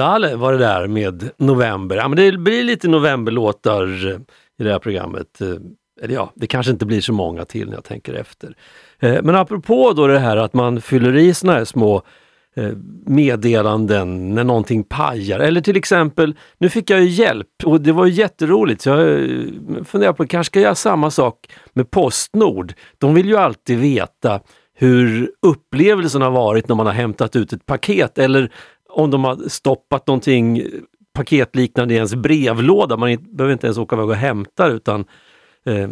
Lale 0.00 0.36
var 0.36 0.52
det 0.52 0.58
där 0.58 0.86
med 0.86 1.30
November. 1.36 1.96
Ja, 1.96 2.08
men 2.08 2.16
det 2.16 2.38
blir 2.38 2.64
lite 2.64 2.88
novemberlåtar 2.88 4.06
eh, 4.06 4.18
i 4.58 4.64
det 4.64 4.72
här 4.72 4.78
programmet. 4.78 5.40
Eh, 5.40 5.48
eller 6.02 6.14
ja, 6.14 6.32
det 6.34 6.46
kanske 6.46 6.72
inte 6.72 6.86
blir 6.86 7.00
så 7.00 7.12
många 7.12 7.44
till 7.44 7.68
när 7.68 7.74
jag 7.74 7.84
tänker 7.84 8.14
efter. 8.14 8.54
Eh, 9.00 9.22
men 9.22 9.34
apropå 9.34 9.92
då 9.92 10.06
det 10.06 10.18
här 10.18 10.36
att 10.36 10.54
man 10.54 10.80
fyller 10.80 11.16
i 11.16 11.34
såna 11.34 11.52
här 11.52 11.64
små 11.64 12.02
meddelanden 13.06 14.34
när 14.34 14.44
någonting 14.44 14.84
pajar. 14.84 15.40
Eller 15.40 15.60
till 15.60 15.76
exempel, 15.76 16.34
nu 16.58 16.68
fick 16.68 16.90
jag 16.90 17.00
ju 17.00 17.08
hjälp 17.08 17.48
och 17.64 17.80
det 17.80 17.92
var 17.92 18.06
ju 18.06 18.12
jätteroligt. 18.12 18.82
Så 18.82 18.90
jag 18.90 19.86
funderar 19.86 20.12
på, 20.12 20.26
kanske 20.26 20.50
ska 20.50 20.58
jag 20.58 20.64
göra 20.64 20.74
samma 20.74 21.10
sak 21.10 21.36
med 21.72 21.90
Postnord. 21.90 22.72
De 22.98 23.14
vill 23.14 23.28
ju 23.28 23.36
alltid 23.36 23.78
veta 23.78 24.40
hur 24.74 25.30
upplevelsen 25.46 26.22
har 26.22 26.30
varit 26.30 26.68
när 26.68 26.76
man 26.76 26.86
har 26.86 26.92
hämtat 26.92 27.36
ut 27.36 27.52
ett 27.52 27.66
paket 27.66 28.18
eller 28.18 28.50
om 28.90 29.10
de 29.10 29.24
har 29.24 29.48
stoppat 29.48 30.06
någonting 30.06 30.62
paketliknande 31.12 31.94
i 31.94 31.96
ens 31.96 32.14
brevlåda. 32.14 32.96
Man 32.96 33.16
behöver 33.30 33.52
inte 33.52 33.66
ens 33.66 33.78
åka 33.78 33.96
iväg 33.96 34.08
och 34.08 34.14
hämta 34.14 34.68
det, 34.68 34.74
utan 34.74 35.04
eh, 35.64 35.90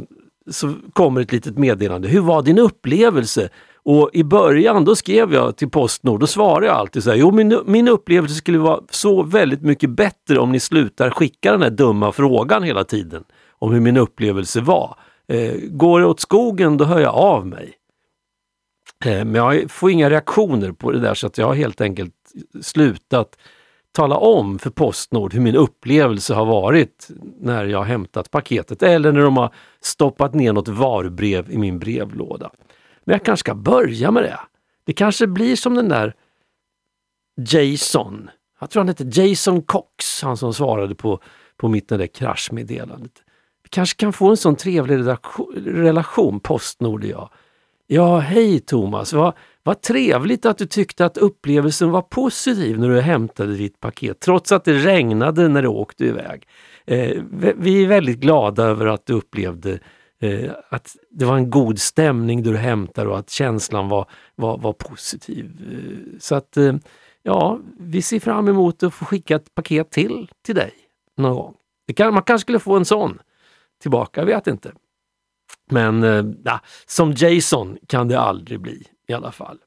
så 0.51 0.75
kommer 0.93 1.21
ett 1.21 1.33
litet 1.33 1.59
meddelande. 1.59 2.09
Hur 2.09 2.21
var 2.21 2.43
din 2.43 2.59
upplevelse? 2.59 3.49
Och 3.83 4.11
i 4.13 4.25
början 4.25 4.85
då 4.85 4.97
skrev 4.97 5.33
jag 5.33 5.57
till 5.57 5.71
Postnord, 5.71 6.21
då 6.21 6.27
svarade 6.27 6.67
jag 6.67 6.77
alltid 6.77 7.03
så 7.03 7.11
här, 7.11 7.17
jo 7.17 7.31
min, 7.31 7.59
min 7.67 7.89
upplevelse 7.89 8.35
skulle 8.35 8.59
vara 8.59 8.81
så 8.91 9.23
väldigt 9.23 9.63
mycket 9.63 9.91
bättre 9.91 10.39
om 10.39 10.53
ni 10.53 10.61
slutar 10.61 11.11
skicka 11.11 11.53
den 11.53 11.63
här 11.63 11.71
dumma 11.71 12.13
frågan 12.13 12.63
hela 12.63 12.85
tiden 12.85 13.25
om 13.59 13.73
hur 13.73 13.81
min 13.81 13.97
upplevelse 13.97 14.61
var. 14.61 14.97
Eh, 15.29 15.55
går 15.71 16.01
det 16.01 16.07
åt 16.07 16.21
skogen 16.21 16.77
då 16.77 16.85
hör 16.85 17.01
jag 17.01 17.15
av 17.15 17.47
mig. 17.47 17.73
Eh, 19.05 19.25
Men 19.25 19.35
jag 19.35 19.71
får 19.71 19.91
inga 19.91 20.11
reaktioner 20.11 20.73
på 20.73 20.93
det 20.93 21.01
där 21.01 21.15
så 21.15 21.27
att 21.27 21.39
jag 21.39 21.47
har 21.47 21.55
helt 21.55 21.81
enkelt 21.81 22.15
slutat 22.63 23.37
tala 23.93 24.17
om 24.17 24.59
för 24.59 24.71
Postnord 24.71 25.35
hur 25.35 25.41
min 25.41 25.57
upplevelse 25.57 26.35
har 26.35 26.47
varit 26.47 27.09
när 27.41 27.65
jag 27.65 27.79
har 27.79 27.85
hämtat 27.85 28.31
paketet 28.31 28.83
eller 28.83 29.13
när 29.13 29.21
de 29.21 29.37
har 29.37 29.55
stoppat 29.81 30.35
ner 30.35 30.53
något 30.53 30.69
varubrev 30.69 31.51
i 31.51 31.59
min 31.59 31.79
brevlåda. 31.79 32.51
Men 33.05 33.13
jag 33.13 33.25
kanske 33.25 33.41
ska 33.41 33.55
börja 33.55 34.11
med 34.11 34.23
det. 34.23 34.41
Det 34.85 34.93
kanske 34.93 35.27
blir 35.27 35.57
som 35.57 35.75
den 35.75 35.89
där 35.89 36.15
Jason, 37.37 38.31
jag 38.61 38.71
tror 38.71 38.81
han 38.81 38.89
hette 38.89 39.21
Jason 39.21 39.63
Cox, 39.63 40.23
han 40.23 40.37
som 40.37 40.55
svarade 40.55 40.95
på, 40.95 41.21
på 41.57 41.69
mitt 41.69 41.89
det 41.89 41.97
där 41.97 42.07
kraschmeddelandet. 42.07 43.13
Vi 43.63 43.69
kanske 43.69 43.97
kan 43.97 44.13
få 44.13 44.31
en 44.31 44.37
sån 44.37 44.57
trevlig 44.57 44.95
relation, 44.95 45.55
relation 45.67 46.41
Postnord 46.41 47.05
och 47.05 47.11
jag. 47.11 47.31
Ja, 47.87 48.19
hej 48.19 48.61
Thomas, 48.61 49.13
vad, 49.13 49.35
vad 49.69 49.81
trevligt 49.83 50.47
att 50.47 50.59
du 50.59 50.67
tyckte 50.67 51.05
att 51.05 51.17
upplevelsen 51.19 51.91
var 51.91 52.03
positiv 52.03 52.79
när 52.79 52.89
du 52.89 53.01
hämtade 53.01 53.57
ditt 53.57 53.81
paket, 53.81 54.21
trots 54.21 54.53
att 54.53 54.65
det 54.65 54.73
regnade 54.73 55.49
när 55.49 55.63
du 55.63 55.69
åkte 55.69 56.05
iväg. 56.05 56.49
Eh, 56.87 57.23
vi- 57.57 57.83
är 57.85 57.89
väldigt 57.89 58.19
glada 58.19 58.65
över 58.65 58.87
att 58.87 59.07
du 59.07 59.13
upplevde 59.13 59.79
eh, 60.21 60.51
att 60.71 60.97
det 61.11 61.25
var 61.25 61.37
en 61.37 61.51
god 61.51 61.79
stämning 61.79 62.43
där 62.43 62.53
du 62.53 62.57
hämtade 62.59 63.09
och 63.11 63.19
att 63.19 63.31
känslan 63.31 63.89
var, 63.89 64.11
var, 64.37 64.59
var 64.59 64.73
positiv. 64.73 65.51
Eh, 65.73 66.19
så 66.21 66.35
att, 66.35 66.57
eh, 66.57 66.75
ja, 67.23 67.59
vi 67.79 68.03
ser 68.03 68.21
fram 68.21 68.49
emot 68.49 68.83
att 68.83 68.95
få 68.95 69.05
skicka 69.05 69.37
ett 69.37 69.55
paket 69.55 69.91
till 69.91 70.31
till 70.45 70.55
dig 70.55 70.73
någon 71.17 71.35
gång. 71.37 71.55
Det 71.87 71.93
kan, 71.93 72.15
man 72.15 72.23
kanske 72.23 72.43
skulle 72.43 72.59
få 72.59 72.77
en 72.77 72.85
sån 72.85 73.19
tillbaka, 73.83 74.21
jag 74.21 74.27
vet 74.27 74.47
inte. 74.47 74.73
Men 75.71 76.03
eh, 76.03 76.57
som 76.87 77.13
Jason 77.13 77.79
kan 77.87 78.09
det 78.09 78.21
aldrig 78.21 78.61
bli 78.61 78.83
i 79.09 79.15
alla 79.15 79.33
fall. 79.33 79.59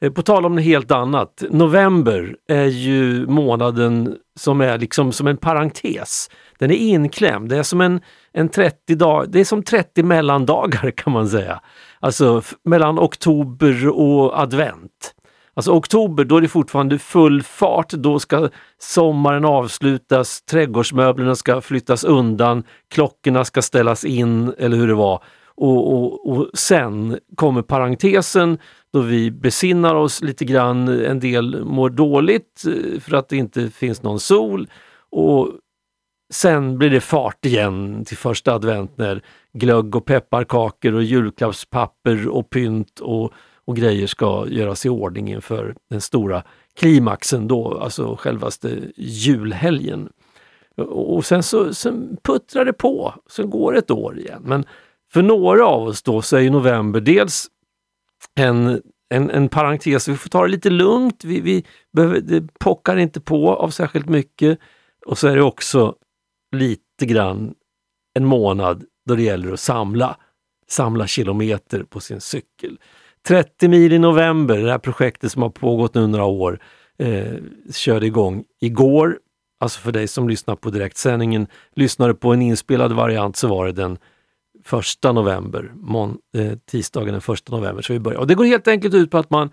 Eh, 0.00 0.12
på 0.12 0.22
tal 0.22 0.46
om 0.46 0.54
något 0.54 0.64
helt 0.64 0.90
annat. 0.90 1.42
November 1.50 2.36
är 2.48 2.64
ju 2.64 3.26
månaden 3.26 4.16
som 4.38 4.60
är 4.60 4.78
liksom 4.78 5.12
som 5.12 5.26
en 5.26 5.36
parentes. 5.36 6.30
Den 6.58 6.70
är 6.70 6.74
inklämd. 6.74 7.48
Det 7.48 7.56
är 7.56 7.62
som 7.62 7.80
en, 7.80 8.00
en 8.32 8.48
30 8.48 8.94
dag, 8.94 9.30
det 9.30 9.40
är 9.40 9.44
som 9.44 9.62
30 9.62 10.02
mellandagar 10.02 10.90
kan 10.96 11.12
man 11.12 11.28
säga. 11.28 11.60
Alltså 12.00 12.42
mellan 12.64 12.98
oktober 12.98 13.88
och 13.88 14.40
advent. 14.40 15.14
Alltså 15.54 15.72
oktober, 15.72 16.24
då 16.24 16.36
är 16.36 16.40
det 16.40 16.48
fortfarande 16.48 16.98
full 16.98 17.42
fart. 17.42 17.90
Då 17.90 18.18
ska 18.18 18.48
sommaren 18.78 19.44
avslutas, 19.44 20.42
trädgårdsmöblerna 20.42 21.34
ska 21.34 21.60
flyttas 21.60 22.04
undan, 22.04 22.64
klockorna 22.90 23.44
ska 23.44 23.62
ställas 23.62 24.04
in, 24.04 24.54
eller 24.58 24.76
hur 24.76 24.88
det 24.88 24.94
var. 24.94 25.22
Och, 25.54 25.92
och, 25.92 26.28
och 26.30 26.50
sen 26.54 27.18
kommer 27.34 27.62
parentesen 27.62 28.58
då 28.92 29.00
vi 29.00 29.30
besinnar 29.30 29.94
oss 29.94 30.22
lite 30.22 30.44
grann. 30.44 30.88
En 30.88 31.20
del 31.20 31.64
mår 31.64 31.90
dåligt 31.90 32.64
eh, 32.66 33.00
för 33.00 33.16
att 33.16 33.28
det 33.28 33.36
inte 33.36 33.70
finns 33.70 34.02
någon 34.02 34.20
sol. 34.20 34.68
Och 35.10 35.48
sen 36.32 36.78
blir 36.78 36.90
det 36.90 37.00
fart 37.00 37.46
igen 37.46 38.04
till 38.04 38.16
första 38.16 38.54
advent 38.54 38.98
när 38.98 39.22
glögg 39.52 39.96
och 39.96 40.04
pepparkakor 40.04 40.94
och 40.94 41.02
julklappspapper 41.02 42.28
och 42.28 42.50
pynt 42.50 43.00
och, 43.00 43.32
och 43.64 43.76
grejer 43.76 44.06
ska 44.06 44.46
göras 44.48 44.86
i 44.86 44.88
ordning 44.88 45.30
inför 45.30 45.74
den 45.90 46.00
stora 46.00 46.42
klimaxen 46.76 47.48
då, 47.48 47.78
alltså 47.78 48.16
självaste 48.16 48.78
julhelgen. 48.96 50.08
Och 50.76 51.16
och 51.16 51.24
sen 51.26 51.42
så 51.42 51.74
sen 51.74 52.16
puttrar 52.22 52.64
det 52.64 52.72
på, 52.72 53.14
sen 53.30 53.50
går 53.50 53.76
ett 53.76 53.90
år 53.90 54.18
igen. 54.18 54.42
Men 54.44 54.64
för 55.12 55.22
några 55.22 55.66
av 55.66 55.82
oss 55.82 56.02
då 56.02 56.22
så 56.22 56.36
är 56.36 56.40
ju 56.40 56.50
november 56.50 57.00
dels 57.00 57.48
en, 58.34 58.82
en, 59.08 59.30
en 59.30 59.48
parentes, 59.48 60.08
vi 60.08 60.16
får 60.16 60.28
ta 60.28 60.42
det 60.42 60.48
lite 60.48 60.70
lugnt, 60.70 61.24
vi, 61.24 61.40
vi 61.40 61.64
behöver, 61.92 62.20
det 62.20 62.58
pockar 62.58 62.96
inte 62.96 63.20
på 63.20 63.54
av 63.54 63.70
särskilt 63.70 64.08
mycket. 64.08 64.58
Och 65.06 65.18
så 65.18 65.28
är 65.28 65.36
det 65.36 65.42
också 65.42 65.94
lite 66.56 67.06
grann 67.06 67.54
en 68.14 68.24
månad 68.24 68.84
då 69.06 69.14
det 69.14 69.22
gäller 69.22 69.52
att 69.52 69.60
samla, 69.60 70.16
samla 70.68 71.06
kilometer 71.06 71.82
på 71.82 72.00
sin 72.00 72.20
cykel. 72.20 72.78
30 73.28 73.68
mil 73.68 73.92
i 73.92 73.98
november, 73.98 74.58
det 74.58 74.70
här 74.70 74.78
projektet 74.78 75.32
som 75.32 75.42
har 75.42 75.50
pågått 75.50 75.94
nu 75.94 76.06
några 76.06 76.24
år, 76.24 76.60
eh, 76.98 77.34
körde 77.72 78.06
igång 78.06 78.44
igår. 78.60 79.18
Alltså 79.60 79.80
för 79.80 79.92
dig 79.92 80.08
som 80.08 80.28
lyssnar 80.28 80.56
på 80.56 80.70
direktsändningen, 80.70 81.46
lyssnade 81.74 82.14
på 82.14 82.32
en 82.32 82.42
inspelad 82.42 82.92
variant 82.92 83.36
så 83.36 83.48
var 83.48 83.66
det 83.66 83.72
den 83.72 83.98
1 84.72 85.12
november, 85.14 85.72
mån, 85.74 86.18
eh, 86.36 86.52
tisdagen 86.70 87.12
den 87.12 87.34
1 87.34 87.50
november. 87.50 87.82
Så 87.82 87.92
vi 87.92 88.00
börjar. 88.00 88.18
Och 88.18 88.26
det 88.26 88.34
går 88.34 88.44
helt 88.44 88.68
enkelt 88.68 88.94
ut 88.94 89.10
på 89.10 89.18
att 89.18 89.30
man 89.30 89.50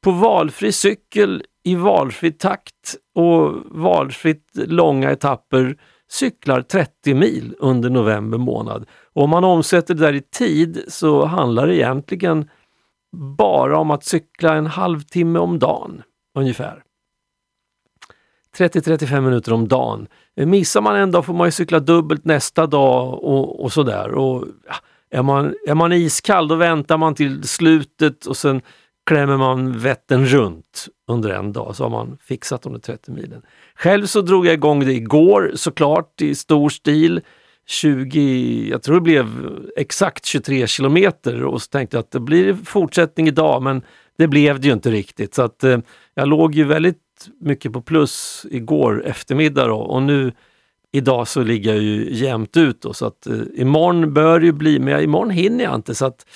på 0.00 0.10
valfri 0.10 0.72
cykel 0.72 1.42
i 1.64 1.74
valfri 1.74 2.32
takt 2.32 2.96
och 3.14 3.54
valfritt 3.70 4.50
långa 4.54 5.10
etapper 5.10 5.76
cyklar 6.10 6.62
30 6.62 7.14
mil 7.14 7.54
under 7.58 7.90
november 7.90 8.38
månad. 8.38 8.86
Och 9.12 9.22
om 9.22 9.30
man 9.30 9.44
omsätter 9.44 9.94
det 9.94 10.00
där 10.00 10.12
i 10.12 10.20
tid 10.20 10.84
så 10.88 11.24
handlar 11.24 11.66
det 11.66 11.76
egentligen 11.76 12.50
bara 13.16 13.78
om 13.78 13.90
att 13.90 14.04
cykla 14.04 14.54
en 14.54 14.66
halvtimme 14.66 15.38
om 15.38 15.58
dagen 15.58 16.02
ungefär. 16.38 16.82
30-35 18.58 19.20
minuter 19.20 19.52
om 19.52 19.68
dagen. 19.68 20.06
Eh, 20.36 20.46
missar 20.46 20.80
man 20.80 20.96
en 20.96 21.10
dag 21.10 21.26
får 21.26 21.34
man 21.34 21.46
ju 21.46 21.52
cykla 21.52 21.80
dubbelt 21.80 22.24
nästa 22.24 22.66
dag 22.66 23.24
och, 23.24 23.64
och 23.64 23.72
sådär. 23.72 24.08
Och, 24.10 24.44
ja, 24.68 24.74
är, 25.10 25.22
man, 25.22 25.54
är 25.68 25.74
man 25.74 25.92
iskall 25.92 26.48
då 26.48 26.54
väntar 26.54 26.96
man 26.98 27.14
till 27.14 27.42
slutet 27.42 28.26
och 28.26 28.36
sen 28.36 28.60
klämmer 29.06 29.36
man 29.36 29.78
Vättern 29.78 30.26
runt 30.26 30.86
under 31.08 31.30
en 31.30 31.52
dag 31.52 31.76
så 31.76 31.82
har 31.82 31.90
man 31.90 32.18
fixat 32.20 32.62
de 32.62 32.72
där 32.72 32.80
30 32.80 33.10
milen. 33.10 33.42
Själv 33.74 34.06
så 34.06 34.20
drog 34.20 34.46
jag 34.46 34.54
igång 34.54 34.84
det 34.84 34.92
igår 34.92 35.52
såklart 35.54 36.20
i 36.20 36.34
stor 36.34 36.68
stil. 36.68 37.20
20, 37.66 38.68
jag 38.70 38.82
tror 38.82 38.94
det 38.94 39.00
blev 39.00 39.26
exakt 39.76 40.24
23 40.24 40.66
kilometer 40.66 41.44
och 41.44 41.62
så 41.62 41.68
tänkte 41.68 41.96
jag 41.96 42.02
att 42.02 42.10
det 42.10 42.20
blir 42.20 42.54
fortsättning 42.54 43.28
idag 43.28 43.62
men 43.62 43.82
det 44.18 44.28
blev 44.28 44.60
det 44.60 44.66
ju 44.66 44.72
inte 44.72 44.90
riktigt. 44.90 45.34
Så 45.34 45.42
att 45.42 45.64
eh, 45.64 45.78
jag 46.14 46.28
låg 46.28 46.54
ju 46.54 46.64
väldigt 46.64 46.98
mycket 47.40 47.72
på 47.72 47.80
plus 47.80 48.46
igår 48.50 49.06
eftermiddag 49.06 49.66
då, 49.66 49.76
och 49.76 50.02
nu 50.02 50.32
idag 50.92 51.28
så 51.28 51.42
ligger 51.42 51.74
jag 51.74 51.82
ju 51.82 52.14
jämnt 52.14 52.56
ut 52.56 52.82
då, 52.82 52.92
så 52.92 53.06
att 53.06 53.26
eh, 53.26 53.34
imorgon 53.54 54.14
bör 54.14 54.40
det 54.40 54.46
ju 54.46 54.52
bli, 54.52 54.78
men 54.78 54.88
jag, 54.88 55.02
imorgon 55.02 55.30
hinner 55.30 55.64
jag 55.64 55.74
inte 55.74 55.94
så 55.94 56.06
att 56.06 56.26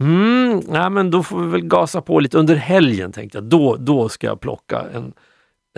mm, 0.00 0.62
nej, 0.68 0.90
men 0.90 1.10
då 1.10 1.22
får 1.22 1.40
vi 1.40 1.50
väl 1.50 1.66
gasa 1.66 2.00
på 2.00 2.20
lite 2.20 2.38
under 2.38 2.54
helgen 2.54 3.12
tänkte 3.12 3.38
jag. 3.38 3.44
Då, 3.44 3.76
då 3.76 4.08
ska 4.08 4.26
jag 4.26 4.40
plocka 4.40 4.82
en, 4.94 5.12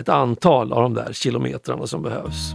ett 0.01 0.09
antal 0.09 0.73
av 0.73 0.81
de 0.81 0.93
där 0.93 1.13
kilometrarna 1.13 1.87
som 1.87 2.01
behövs. 2.01 2.53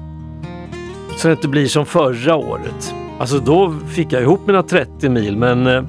Så 1.17 1.29
det 1.29 1.33
inte 1.33 1.49
blir 1.49 1.67
som 1.67 1.87
förra 1.87 2.37
året. 2.37 2.95
Alltså 3.19 3.39
då 3.39 3.75
fick 3.89 4.13
jag 4.13 4.23
ihop 4.23 4.47
mina 4.47 4.63
30 4.63 5.09
mil 5.09 5.37
men 5.37 5.67
eh, 5.67 5.85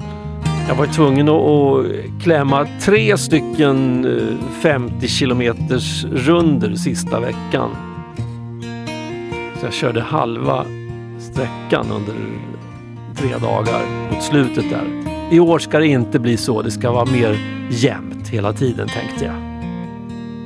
jag 0.68 0.74
var 0.74 0.86
tvungen 0.86 1.28
att, 1.28 1.34
att 1.34 2.22
klämma 2.22 2.68
tre 2.80 3.18
stycken 3.18 4.04
eh, 4.04 4.60
50 4.62 5.08
kilometers 5.08 6.04
runder 6.04 6.74
sista 6.74 7.20
veckan. 7.20 7.70
Så 9.60 9.66
jag 9.66 9.72
körde 9.72 10.00
halva 10.00 10.66
sträckan 11.18 11.86
under 11.90 12.14
tre 13.16 13.38
dagar 13.48 13.82
mot 14.12 14.22
slutet 14.22 14.64
där. 14.70 14.86
I 15.30 15.40
år 15.40 15.58
ska 15.58 15.78
det 15.78 15.86
inte 15.86 16.18
bli 16.18 16.36
så, 16.36 16.62
det 16.62 16.70
ska 16.70 16.92
vara 16.92 17.04
mer 17.04 17.38
jämnt 17.70 18.28
hela 18.28 18.52
tiden 18.52 18.88
tänkte 18.88 19.24
jag. 19.24 19.34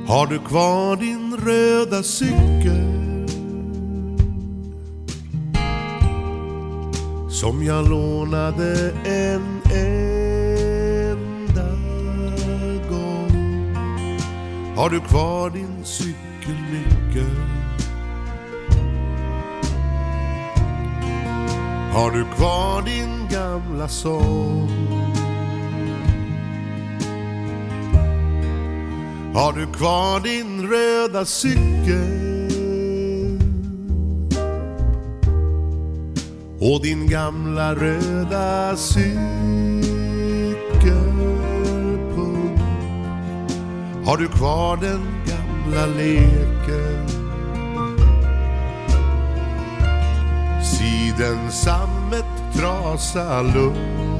Har 0.07 0.27
du 0.27 0.39
kvar 0.39 0.95
din 0.95 1.37
röda 1.37 2.03
cykel? 2.03 2.97
Som 7.29 7.63
jag 7.63 7.89
lånade 7.89 8.91
en 9.05 9.57
en 9.73 10.06
Har 14.77 14.89
du 14.89 14.99
kvar 14.99 15.49
din 15.49 15.83
cykelnyckel? 15.83 17.35
Har 21.93 22.11
du 22.11 22.25
kvar 22.35 22.81
din 22.81 23.27
gamla 23.31 23.87
sång? 23.87 24.69
Har 29.33 29.53
du 29.53 29.65
kvar 29.65 30.19
din 30.19 30.69
röda 30.69 31.25
cykel? 31.25 32.27
Och 36.59 36.81
din 36.83 37.07
gamla 37.07 37.75
röda 37.75 38.77
cykel? 38.77 39.66
Har 44.07 44.17
du 44.17 44.27
kvar 44.27 44.77
den 44.77 45.01
gamla 45.25 45.85
leken? 45.85 47.07
Siden 50.63 51.51
sammet 51.51 52.25
trasa 52.53 53.41
lugn 53.41 54.19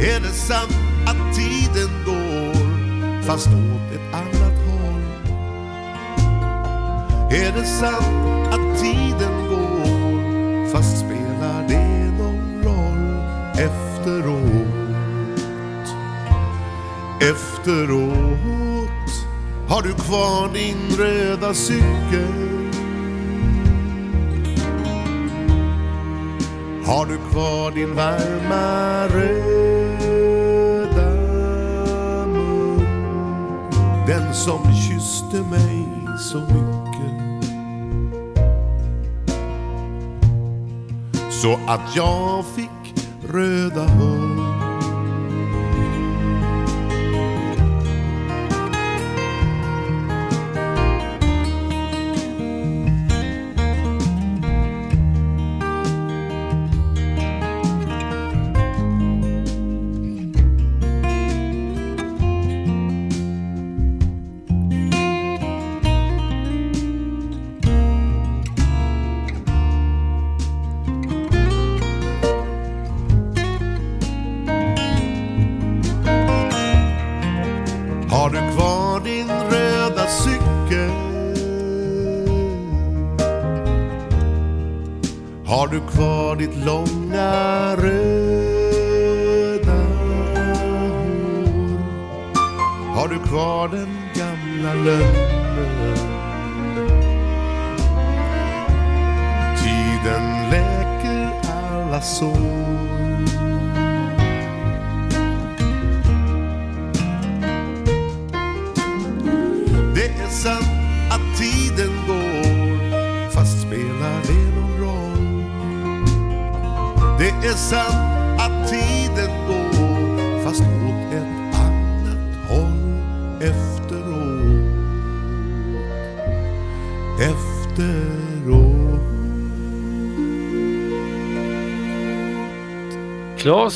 Är 0.00 0.20
det 0.20 0.32
sant 0.32 0.78
att 1.06 1.36
tiden 1.36 1.90
går 2.06 3.22
fast 3.22 3.46
åt 3.46 3.94
ett 3.94 4.14
annat 4.14 4.58
håll? 4.68 5.02
Är 7.30 7.52
det 7.52 7.64
sant 7.64 8.54
att 8.54 8.80
tiden 8.80 9.48
går 9.48 10.72
fast 10.72 10.98
Efteråt 17.20 18.88
har 19.68 19.82
du 19.82 19.92
kvar 19.92 20.52
din 20.54 20.96
röda 20.98 21.54
cykel. 21.54 22.68
Har 26.84 27.06
du 27.06 27.18
kvar 27.30 27.70
din 27.70 27.94
varma 27.94 29.06
röda 29.06 29.46
mun? 32.26 32.86
Den 34.06 34.34
som 34.34 34.60
kysste 34.88 35.36
mig 35.50 35.88
så 36.18 36.38
mycket. 36.38 36.68
Så 41.30 41.58
att 41.66 41.96
jag 41.96 42.44
fick 42.56 43.04
röda 43.32 43.82
hår 43.82 44.27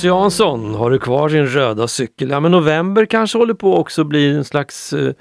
Claes 0.02 0.14
Jansson, 0.14 0.74
har 0.74 0.90
du 0.90 0.98
kvar 0.98 1.28
din 1.28 1.46
röda 1.46 1.88
cykel? 1.88 2.30
Ja, 2.30 2.40
men 2.40 2.52
november 2.52 3.04
kanske 3.04 3.38
håller 3.38 3.54
på 3.54 3.76
också 3.76 4.04
bli 4.04 4.30
en 4.30 4.44
slags 4.44 4.92
eh, 4.92 5.12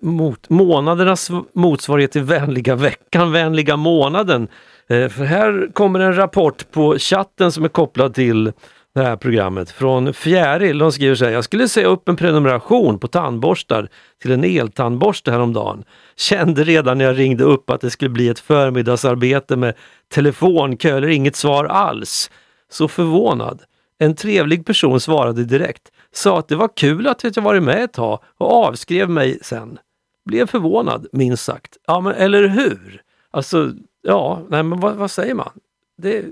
mot, 0.00 0.50
månadernas 0.50 1.30
motsvarighet 1.52 2.12
till 2.12 2.22
vänliga 2.22 2.74
veckan, 2.74 3.32
vänliga 3.32 3.76
månaden. 3.76 4.48
Eh, 4.88 5.08
för 5.08 5.24
här 5.24 5.72
kommer 5.72 6.00
en 6.00 6.16
rapport 6.16 6.70
på 6.70 6.98
chatten 6.98 7.52
som 7.52 7.64
är 7.64 7.68
kopplad 7.68 8.14
till 8.14 8.52
det 8.94 9.02
här 9.02 9.16
programmet 9.16 9.70
från 9.70 10.12
Fjäril. 10.14 10.78
De 10.78 10.92
skriver 10.92 11.14
så 11.14 11.24
här, 11.24 11.32
jag 11.32 11.44
skulle 11.44 11.68
säga 11.68 11.86
upp 11.86 12.08
en 12.08 12.16
prenumeration 12.16 12.98
på 12.98 13.08
tandborstar 13.08 13.88
till 14.22 14.32
en 14.32 14.44
eltandborste 14.44 15.30
häromdagen. 15.30 15.84
Kände 16.16 16.64
redan 16.64 16.98
när 16.98 17.04
jag 17.04 17.18
ringde 17.18 17.44
upp 17.44 17.70
att 17.70 17.80
det 17.80 17.90
skulle 17.90 18.10
bli 18.10 18.28
ett 18.28 18.40
förmiddagsarbete 18.40 19.56
med 19.56 19.74
telefonkö 20.14 20.96
eller 20.96 21.08
inget 21.08 21.36
svar 21.36 21.64
alls. 21.64 22.30
Så 22.70 22.88
förvånad. 22.88 23.60
En 23.98 24.14
trevlig 24.14 24.66
person 24.66 25.00
svarade 25.00 25.44
direkt, 25.44 25.92
sa 26.12 26.38
att 26.38 26.48
det 26.48 26.56
var 26.56 26.76
kul 26.76 27.06
att 27.06 27.36
jag 27.36 27.42
varit 27.42 27.62
med 27.62 27.84
ett 27.84 27.92
tag 27.92 28.20
och 28.38 28.52
avskrev 28.52 29.10
mig 29.10 29.38
sen. 29.42 29.78
Blev 30.24 30.46
förvånad, 30.46 31.06
minst 31.12 31.44
sagt. 31.44 31.76
Ja, 31.86 32.00
men 32.00 32.14
eller 32.14 32.48
hur? 32.48 33.02
Alltså, 33.30 33.72
ja, 34.02 34.42
nej 34.48 34.62
men 34.62 34.80
vad, 34.80 34.96
vad 34.96 35.10
säger 35.10 35.34
man? 35.34 35.50
Det, 35.96 36.24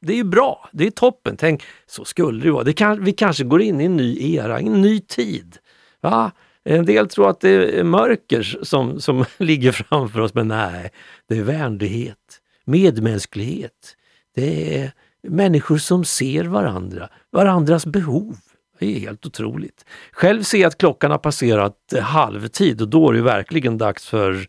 det 0.00 0.12
är 0.12 0.16
ju 0.16 0.24
bra, 0.24 0.68
det 0.72 0.86
är 0.86 0.90
toppen. 0.90 1.36
Tänk, 1.36 1.62
så 1.86 2.04
skulle 2.04 2.44
det 2.44 2.50
vara. 2.50 2.64
Det 2.64 2.72
kan, 2.72 3.04
vi 3.04 3.12
kanske 3.12 3.44
går 3.44 3.62
in 3.62 3.80
i 3.80 3.84
en 3.84 3.96
ny 3.96 4.34
era, 4.34 4.58
en 4.58 4.82
ny 4.82 5.00
tid. 5.00 5.58
Va? 6.00 6.32
En 6.64 6.84
del 6.84 7.08
tror 7.08 7.30
att 7.30 7.40
det 7.40 7.78
är 7.78 7.84
mörker 7.84 8.42
som, 8.62 9.00
som 9.00 9.24
ligger 9.38 9.72
framför 9.72 10.20
oss, 10.20 10.34
men 10.34 10.48
nej, 10.48 10.90
det 11.28 11.38
är 11.38 11.42
vänlighet, 11.42 12.40
medmänsklighet. 12.64 13.96
Det 14.34 14.78
är 14.78 14.92
människor 15.22 15.78
som 15.78 16.04
ser 16.04 16.44
varandra, 16.44 17.08
varandras 17.32 17.86
behov. 17.86 18.36
Det 18.78 18.96
är 18.96 19.00
helt 19.00 19.26
otroligt. 19.26 19.84
Själv 20.12 20.42
ser 20.42 20.58
jag 20.58 20.68
att 20.68 20.78
klockan 20.78 21.10
har 21.10 21.18
passerat 21.18 21.92
eh, 21.92 22.02
halvtid 22.02 22.82
och 22.82 22.88
då 22.88 23.10
är 23.10 23.12
det 23.12 23.22
verkligen 23.22 23.78
dags 23.78 24.06
för, 24.06 24.48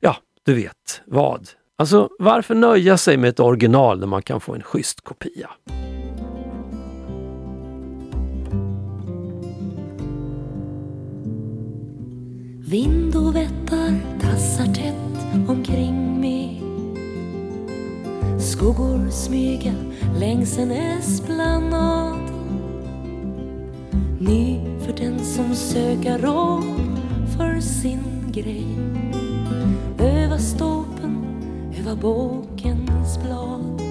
ja, 0.00 0.16
du 0.44 0.54
vet 0.54 1.02
vad. 1.06 1.48
Alltså, 1.78 2.08
varför 2.18 2.54
nöja 2.54 2.98
sig 2.98 3.16
med 3.16 3.30
ett 3.30 3.40
original 3.40 4.00
när 4.00 4.06
man 4.06 4.22
kan 4.22 4.40
få 4.40 4.54
en 4.54 4.62
schysst 4.62 5.00
kopia? 5.00 5.50
Vind 12.68 13.16
och 13.16 13.36
vättar 13.36 14.20
tassar 14.20 14.74
tätt 14.74 15.48
omkring 15.48 15.85
Skuggor 18.46 19.10
smyga 19.10 19.74
längs 20.18 20.58
en 20.58 20.70
esplanad. 20.70 22.20
Ny 24.20 24.60
för 24.80 24.92
den 24.92 25.24
som 25.24 25.54
söker 25.54 26.18
råd 26.18 27.00
för 27.36 27.60
sin 27.60 28.32
grej. 28.32 28.66
Öva 29.98 30.38
ståpen, 30.38 31.26
öva 31.80 31.96
bokens 31.96 33.18
blad. 33.22 33.82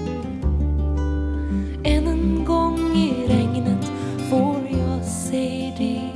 Än 1.84 2.06
en 2.06 2.26
En 2.36 2.44
gång 2.44 2.78
i 2.96 3.12
regnet 3.28 3.92
får 4.30 4.56
jag 4.70 5.04
se 5.04 5.72
dig. 5.78 6.14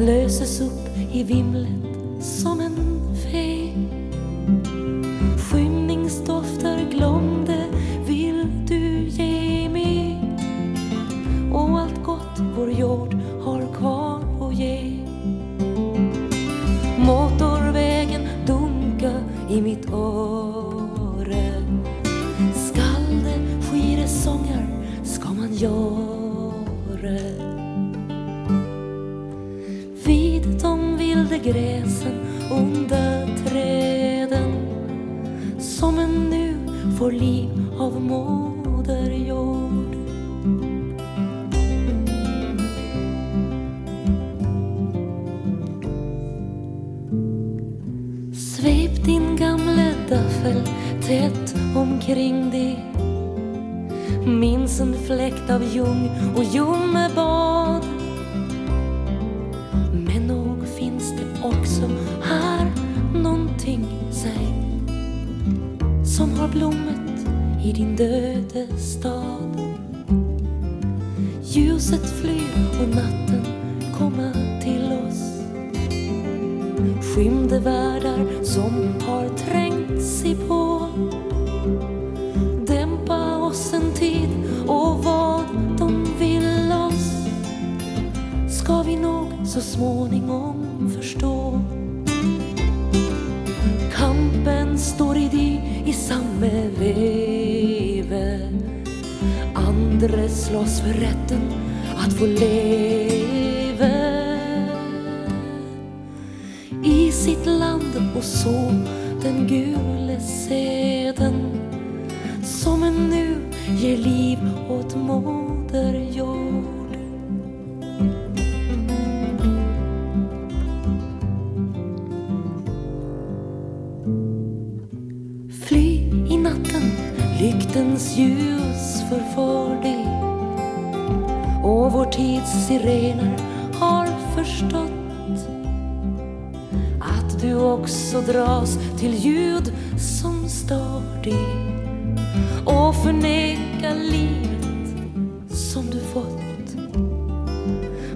Löses 0.00 0.60
upp 0.60 0.88
i 1.12 1.22
vimlet 1.22 2.24
som 2.24 2.60
en 2.60 3.01
Dofter 6.32 6.90
glömde 6.90 7.66
vill 8.06 8.46
du 8.68 9.08
ge 9.08 9.68
mig? 9.68 10.16
Och 11.52 11.80
allt 11.80 12.04
gott 12.04 12.40
vår 12.56 12.70
jord 12.70 13.14
har 13.44 13.74
kvar 13.74 14.20
att 14.40 14.54
ge. 14.54 14.92
Motorvägen 16.98 18.28
dunka 18.46 19.12
i 19.50 19.60
mitt 19.60 19.92
öre. 19.92 21.52
Skall 22.54 23.24
det 23.24 23.62
skire 23.70 24.08
sånger 24.08 24.66
ska 25.04 25.28
man 25.28 25.54
göra 25.54 27.18
Vid 30.04 30.60
de 30.62 30.96
vilda 30.96 31.36
gräsen 31.36 32.14
under 32.50 33.21
får 37.12 37.18
liv 37.18 37.50
av 37.78 38.00
moder 38.00 39.10
jord. 39.10 39.96
Svep 48.34 49.04
din 49.04 49.36
gamle 49.36 49.94
daffel 50.08 50.62
tätt 51.06 51.54
omkring 51.76 52.50
dig. 52.50 52.78
Minns 54.26 54.80
en 54.80 54.94
fläkt 55.06 55.50
av 55.50 55.64
ljung 55.74 56.10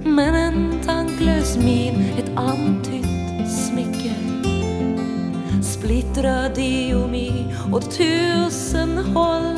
Men 0.05 0.35
en 0.35 0.81
tanklös 0.87 1.57
min, 1.57 1.95
ett 2.19 2.31
antytt 2.37 3.51
smycke 3.51 4.15
splittrar 5.63 6.55
dig 6.55 6.95
och 6.95 7.77
åt 7.77 7.99
tusen 7.99 8.99
håll. 8.99 9.57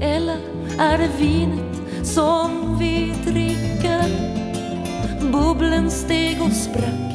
Eller 0.00 0.38
är 0.78 0.98
det 0.98 1.10
vinet 1.18 2.06
som 2.06 2.78
vi 2.78 3.14
dricker? 3.24 4.38
Bubblen 5.32 5.90
steg 5.90 6.42
och 6.42 6.52
sprack 6.52 7.14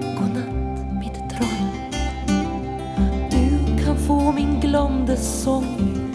Godnatt 0.00 0.94
mitt 1.00 1.30
troll 1.30 1.68
Du 3.30 3.84
kan 3.84 3.96
få 3.96 4.32
min 4.32 4.60
glömde 4.60 5.16
sång 5.16 6.10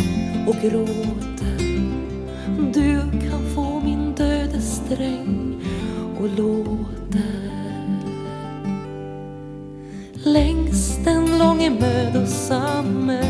och 0.48 0.72
ro 0.72 1.17
summer 12.28 13.27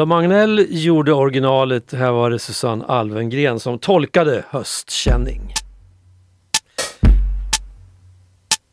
Ola 0.00 0.06
Magnell 0.06 0.66
gjorde 0.68 1.12
originalet, 1.12 1.92
här 1.92 2.12
var 2.12 2.30
det 2.30 2.38
Susanne 2.38 2.84
Alvengren 2.84 3.60
som 3.60 3.78
tolkade 3.78 4.44
Höstkänning. 4.50 5.54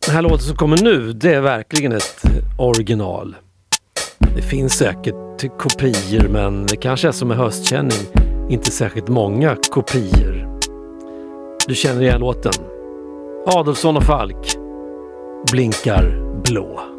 Den 0.06 0.16
här 0.16 0.22
låten 0.22 0.40
som 0.40 0.56
kommer 0.56 0.78
nu, 0.78 1.14
det 1.14 1.34
är 1.34 1.42
verkligen 1.42 1.92
ett 1.92 2.22
original. 2.58 3.36
Det 4.36 4.42
finns 4.42 4.74
säkert 4.74 5.60
kopior 5.60 6.28
men 6.28 6.66
det 6.66 6.76
kanske 6.76 7.08
är 7.08 7.12
som 7.12 7.28
med 7.28 7.38
Höstkänning, 7.38 8.08
inte 8.50 8.72
särskilt 8.72 9.08
många 9.08 9.56
kopior. 9.72 10.60
Du 11.68 11.76
känner 11.76 12.02
igen 12.02 12.20
låten? 12.20 12.54
Adolfsson 13.46 13.98
och 13.98 14.04
Falk, 14.04 14.58
Blinkar 15.52 16.42
blå. 16.44 16.97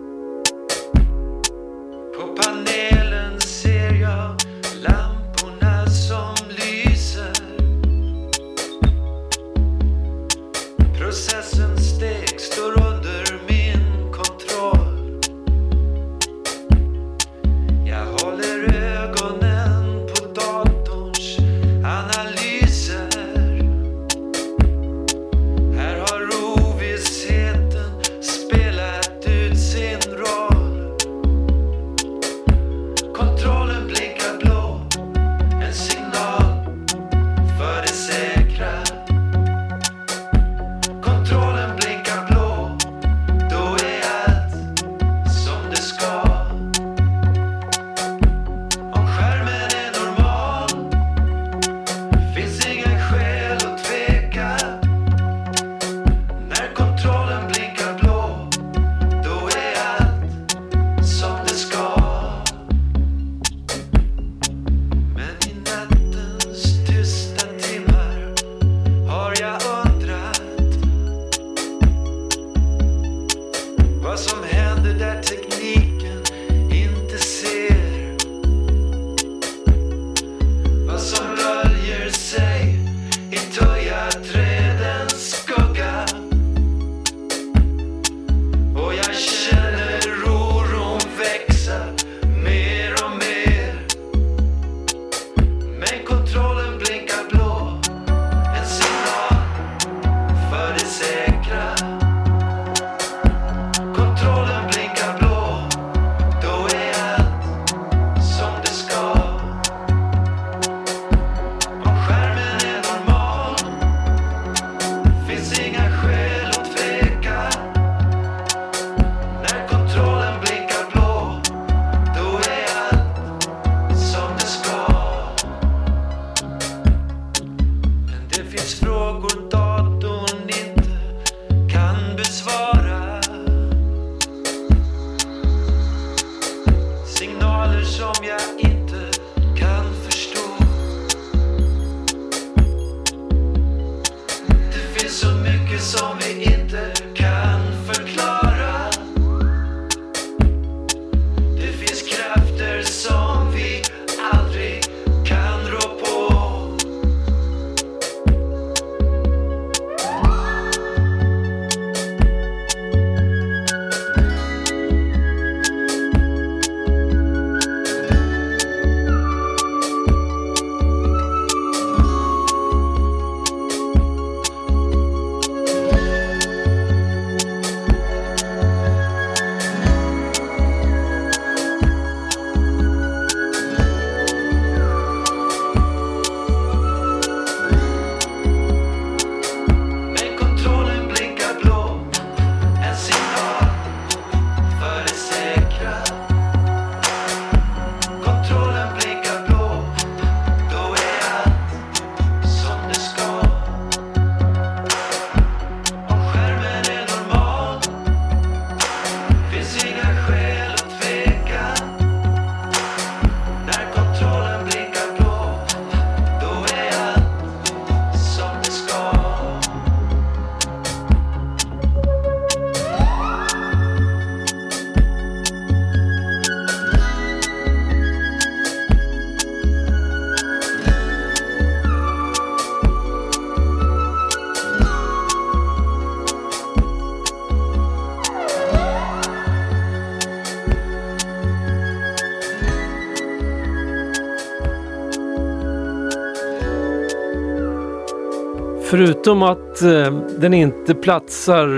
Förutom 248.91 249.43
att 249.43 249.83
eh, 249.83 250.21
den 250.39 250.55
inte 250.55 250.95
platsar 250.95 251.69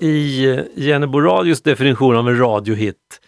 i 0.00 0.46
Jennebo 0.74 1.20
Radios 1.20 1.62
definition 1.62 2.16
av 2.16 2.28
en 2.28 2.38
radiohit, 2.38 3.20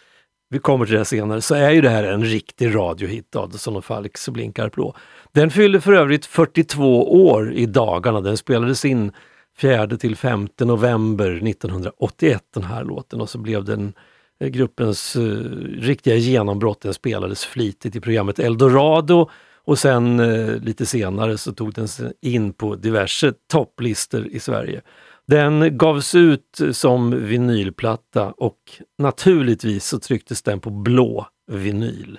vi 0.50 0.58
kommer 0.58 0.86
till 0.86 0.94
det 0.94 1.04
senare, 1.04 1.40
så 1.40 1.54
är 1.54 1.70
ju 1.70 1.80
det 1.80 1.88
här 1.88 2.04
en 2.04 2.24
riktig 2.24 2.74
radiohit, 2.74 3.36
Adelsohn 3.36 3.76
och 3.76 3.84
Falks 3.84 4.28
blinkar 4.28 4.70
blå. 4.74 4.94
Den 5.32 5.50
fyller 5.50 5.80
för 5.80 5.92
övrigt 5.92 6.26
42 6.26 7.26
år 7.26 7.52
i 7.52 7.66
dagarna. 7.66 8.20
Den 8.20 8.36
spelades 8.36 8.84
in 8.84 9.12
4 9.58 9.86
till 9.86 10.16
5 10.16 10.48
november 10.60 11.48
1981 11.48 12.42
den 12.54 12.64
här 12.64 12.84
låten 12.84 13.20
och 13.20 13.30
så 13.30 13.38
blev 13.38 13.64
den 13.64 13.92
eh, 14.40 14.48
gruppens 14.48 15.16
uh, 15.16 15.38
riktiga 15.78 16.16
genombrott. 16.16 16.80
Den 16.80 16.94
spelades 16.94 17.44
flitigt 17.44 17.96
i 17.96 18.00
programmet 18.00 18.38
Eldorado 18.38 19.30
och 19.64 19.78
sen 19.78 20.20
eh, 20.20 20.56
lite 20.56 20.86
senare 20.86 21.38
så 21.38 21.52
tog 21.52 21.74
den 21.74 21.88
sig 21.88 22.12
in 22.20 22.52
på 22.52 22.74
diverse 22.74 23.32
topplistor 23.52 24.26
i 24.26 24.40
Sverige. 24.40 24.80
Den 25.26 25.78
gavs 25.78 26.14
ut 26.14 26.60
eh, 26.60 26.70
som 26.70 27.26
vinylplatta 27.26 28.30
och 28.30 28.58
naturligtvis 28.98 29.86
så 29.86 29.98
trycktes 29.98 30.42
den 30.42 30.60
på 30.60 30.70
blå 30.70 31.26
vinyl. 31.50 32.18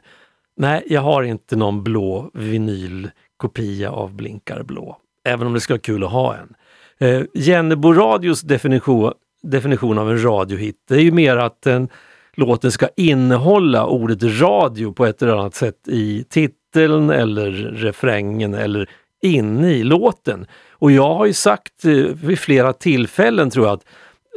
Nej, 0.58 0.84
jag 0.88 1.02
har 1.02 1.24
inte 1.24 1.56
någon 1.56 1.84
blå 1.84 2.32
vinylkopia 2.34 3.91
av 3.91 4.16
Blinkar 4.16 4.64
blå, 4.64 4.98
även 5.28 5.48
om 5.48 5.54
det 5.54 5.60
skulle 5.60 5.76
vara 5.76 5.82
kul 5.82 6.04
att 6.04 6.12
ha 6.12 6.36
en. 6.36 6.56
Eh, 6.98 7.26
Jennebo 7.34 7.94
Radios 7.94 8.41
definition, 8.41 9.14
definition 9.44 9.98
av 9.98 10.12
en 10.12 10.24
radiohit 10.24 10.76
det 10.88 10.96
är 10.96 11.02
ju 11.02 11.12
mer 11.12 11.38
att 11.38 11.62
den 11.62 11.89
låten 12.36 12.72
ska 12.72 12.88
innehålla 12.98 13.86
ordet 13.86 14.41
radio 14.41 14.94
på 14.94 15.06
ett 15.06 15.22
eller 15.22 15.34
annat 15.34 15.56
sätt 15.56 15.88
i 15.88 16.24
titeln 16.30 16.58
eller 16.76 17.51
refrängen 17.76 18.53
eller 18.53 18.89
inne 19.21 19.71
i 19.71 19.84
låten. 19.84 20.45
Och 20.71 20.91
jag 20.91 21.13
har 21.15 21.26
ju 21.26 21.34
sagt 21.34 21.86
eh, 21.86 21.93
vid 22.24 22.39
flera 22.39 22.74
tillfällen 22.74 23.49
tror 23.49 23.65
jag 23.65 23.74
att 23.74 23.86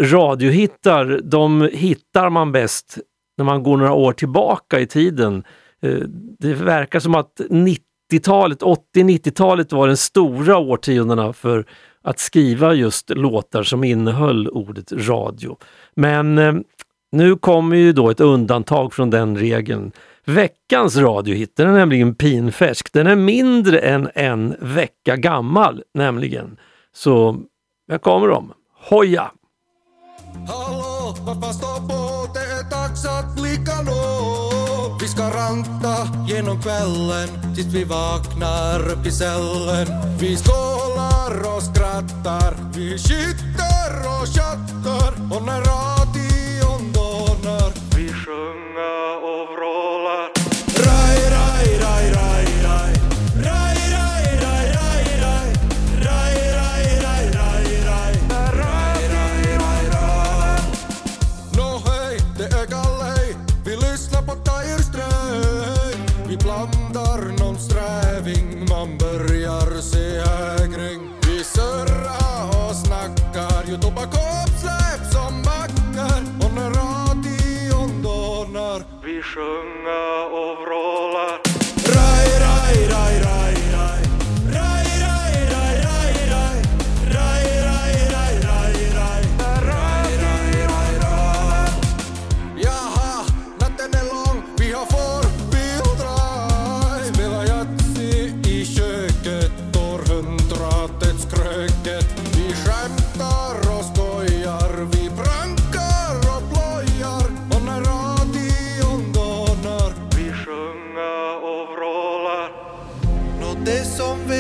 radiohittar, 0.03 1.21
de 1.25 1.69
hittar 1.73 2.31
man 2.31 2.53
bäst 2.53 2.99
när 3.37 3.45
man 3.45 3.63
går 3.63 3.77
några 3.77 3.93
år 3.93 4.13
tillbaka 4.13 4.81
i 4.81 4.87
tiden. 4.87 5.45
Eh, 5.83 5.99
det 6.39 6.55
verkar 6.55 7.01
som 7.01 7.15
att 7.15 7.41
90-talet, 7.51 8.63
80-90-talet 8.63 9.73
var 9.73 9.87
den 9.87 9.97
stora 9.97 10.59
årtiondena 10.59 11.33
för 11.33 11.65
att 12.03 12.19
skriva 12.19 12.75
just 12.75 13.11
låtar 13.11 13.63
som 13.63 13.85
innehöll 13.85 14.49
ordet 14.49 14.93
radio. 14.93 15.57
Men 15.95 16.39
eh, 16.39 16.55
nu 17.13 17.37
kommer 17.37 17.77
ju 17.77 17.93
då 17.93 18.11
ett 18.11 18.21
undantag 18.21 18.93
från 18.93 19.11
den 19.11 19.39
regeln. 19.39 19.93
Veckans 20.27 20.97
radiohit 20.97 21.57
den 21.57 21.69
är 21.69 21.73
nämligen 21.73 22.15
pinfärsk. 22.15 22.93
Den 22.93 23.07
är 23.07 23.17
mindre 23.17 23.79
än 23.79 24.11
en 24.15 24.57
vecka 24.61 25.17
gammal 25.17 25.83
nämligen. 25.95 26.57
Så 26.95 27.41
här 27.91 27.99
kommer 27.99 28.29
de. 28.29 28.53
Hoja! 28.89 29.31
Hallå, 30.49 31.15
pappa 31.27 31.53
står 31.53 31.89
på? 31.89 32.33
Det 32.35 32.41
är 32.41 32.71
dags 32.71 33.07
att 33.07 33.37
blicka 33.37 33.83
nå. 33.83 33.97
Vi 35.01 35.09
ska 35.09 35.23
ranta 35.23 35.97
genom 36.29 36.63
kvällen 36.63 37.55
tills 37.55 37.75
vi 37.75 37.85
vaknar 37.85 38.89
upp 38.93 39.07
i 39.07 39.11
cellen. 39.11 39.87
Vi 40.21 40.37
skålar 40.37 41.57
och 41.57 41.63
skrattar, 41.63 42.55
vi 42.75 42.99
skiter 42.99 43.91
och 44.15 44.27
chattar 44.35 45.37
och 45.37 45.47
när 45.47 45.61
radion 45.61 46.26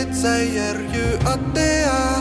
som 0.06 0.12
vet 0.12 0.16
säger 0.16 0.74
ju 0.94 1.16
att 1.28 1.54
det 1.54 1.82
är 1.82 2.16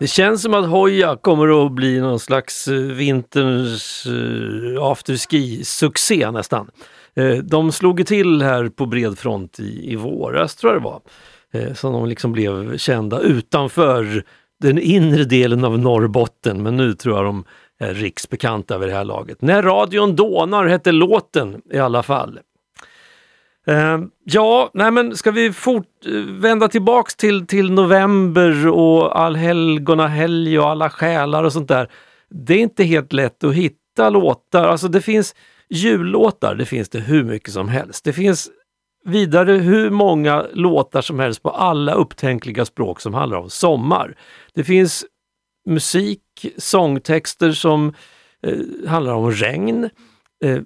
Det 0.00 0.06
känns 0.06 0.42
som 0.42 0.54
att 0.54 0.66
Hoja 0.66 1.16
kommer 1.16 1.66
att 1.66 1.72
bli 1.72 2.00
någon 2.00 2.20
slags 2.20 2.68
eh, 2.68 2.74
vinterns 2.74 4.06
eh, 4.06 4.82
afterski-succé 4.82 6.30
nästan. 6.30 6.70
Eh, 7.14 7.36
de 7.36 7.72
slog 7.72 8.06
till 8.06 8.42
här 8.42 8.68
på 8.68 8.86
bred 8.86 9.18
front 9.18 9.60
i, 9.60 9.92
i 9.92 9.96
våras 9.96 10.56
tror 10.56 10.72
jag 10.72 10.82
det 10.82 10.84
var. 10.84 11.00
Så 11.68 11.74
som 11.74 11.92
de 11.92 12.06
liksom 12.06 12.32
blev 12.32 12.76
kända 12.78 13.20
utanför 13.20 14.24
den 14.60 14.78
inre 14.78 15.24
delen 15.24 15.64
av 15.64 15.78
Norrbotten 15.78 16.62
men 16.62 16.76
nu 16.76 16.94
tror 16.94 17.16
jag 17.16 17.24
de 17.24 17.44
är 17.78 17.94
riksbekanta 17.94 18.78
vid 18.78 18.88
det 18.88 18.94
här 18.94 19.04
laget. 19.04 19.42
När 19.42 19.62
radion 19.62 20.16
dånar 20.16 20.66
hette 20.66 20.92
låten 20.92 21.62
i 21.72 21.78
alla 21.78 22.02
fall. 22.02 22.38
Eh, 23.66 23.98
ja, 24.24 24.70
nej 24.74 24.90
men 24.90 25.16
ska 25.16 25.30
vi 25.30 25.52
fort, 25.52 26.06
vända 26.28 26.68
tillbaks 26.68 27.16
till, 27.16 27.46
till 27.46 27.72
november 27.72 28.68
och 28.68 29.20
allhelgonahelg 29.20 30.58
och 30.58 30.68
alla 30.68 30.90
själar 30.90 31.44
och 31.44 31.52
sånt 31.52 31.68
där. 31.68 31.90
Det 32.30 32.54
är 32.54 32.58
inte 32.58 32.84
helt 32.84 33.12
lätt 33.12 33.44
att 33.44 33.54
hitta 33.54 34.10
låtar. 34.10 34.68
Alltså 34.68 34.88
det 34.88 35.00
finns 35.00 35.34
jullåtar, 35.70 36.54
det 36.54 36.66
finns 36.66 36.88
det 36.88 37.00
hur 37.00 37.24
mycket 37.24 37.52
som 37.52 37.68
helst. 37.68 38.04
Det 38.04 38.12
finns 38.12 38.50
vidare 39.04 39.52
hur 39.52 39.90
många 39.90 40.46
låtar 40.52 41.02
som 41.02 41.18
helst 41.18 41.42
på 41.42 41.50
alla 41.50 41.94
upptänkliga 41.94 42.64
språk 42.64 43.00
som 43.00 43.14
handlar 43.14 43.38
om 43.38 43.50
sommar. 43.50 44.16
Det 44.54 44.64
finns 44.64 45.04
musik, 45.68 46.22
sångtexter 46.56 47.52
som 47.52 47.94
eh, 48.42 48.88
handlar 48.88 49.14
om 49.14 49.32
regn. 49.32 49.90
Eh, 50.44 50.60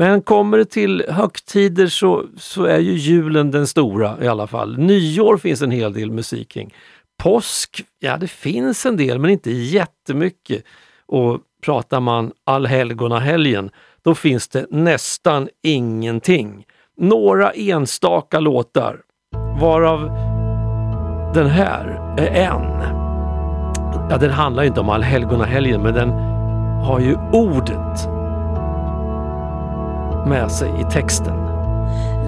men 0.00 0.22
kommer 0.22 0.58
det 0.58 0.64
till 0.64 1.04
högtider 1.08 1.86
så, 1.86 2.24
så 2.36 2.64
är 2.64 2.78
ju 2.78 2.92
julen 2.92 3.50
den 3.50 3.66
stora 3.66 4.24
i 4.24 4.28
alla 4.28 4.46
fall. 4.46 4.78
Nyår 4.78 5.36
finns 5.36 5.62
en 5.62 5.70
hel 5.70 5.92
del 5.92 6.10
musik 6.10 6.48
kring. 6.48 6.74
Påsk, 7.22 7.84
ja 7.98 8.16
det 8.16 8.28
finns 8.28 8.86
en 8.86 8.96
del 8.96 9.18
men 9.18 9.30
inte 9.30 9.50
jättemycket. 9.50 10.64
Och 11.06 11.40
pratar 11.64 12.00
man 12.00 12.32
allhelgonahelgen, 12.44 13.70
då 14.02 14.14
finns 14.14 14.48
det 14.48 14.66
nästan 14.70 15.48
ingenting. 15.62 16.64
Några 16.96 17.50
enstaka 17.50 18.40
låtar, 18.40 19.00
varav 19.60 20.00
den 21.34 21.46
här 21.46 22.16
är 22.18 22.26
en. 22.26 22.82
Ja, 24.10 24.16
den 24.20 24.30
handlar 24.30 24.62
inte 24.62 24.80
om 24.80 24.88
allhelgonahelgen 24.88 25.82
men 25.82 25.94
den 25.94 26.10
har 26.84 27.00
ju 27.00 27.16
ordet 27.32 28.19
med 30.26 30.52
sig 30.52 30.80
i 30.80 30.84
texten. 30.92 31.36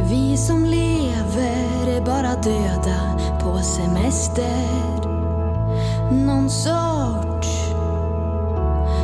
Vi 0.09 0.37
som 0.37 0.65
lever 0.65 1.97
är 1.97 2.01
bara 2.01 2.35
döda 2.35 3.19
på 3.41 3.59
semester. 3.59 5.03
Någon 6.11 6.51
sorts 6.51 7.73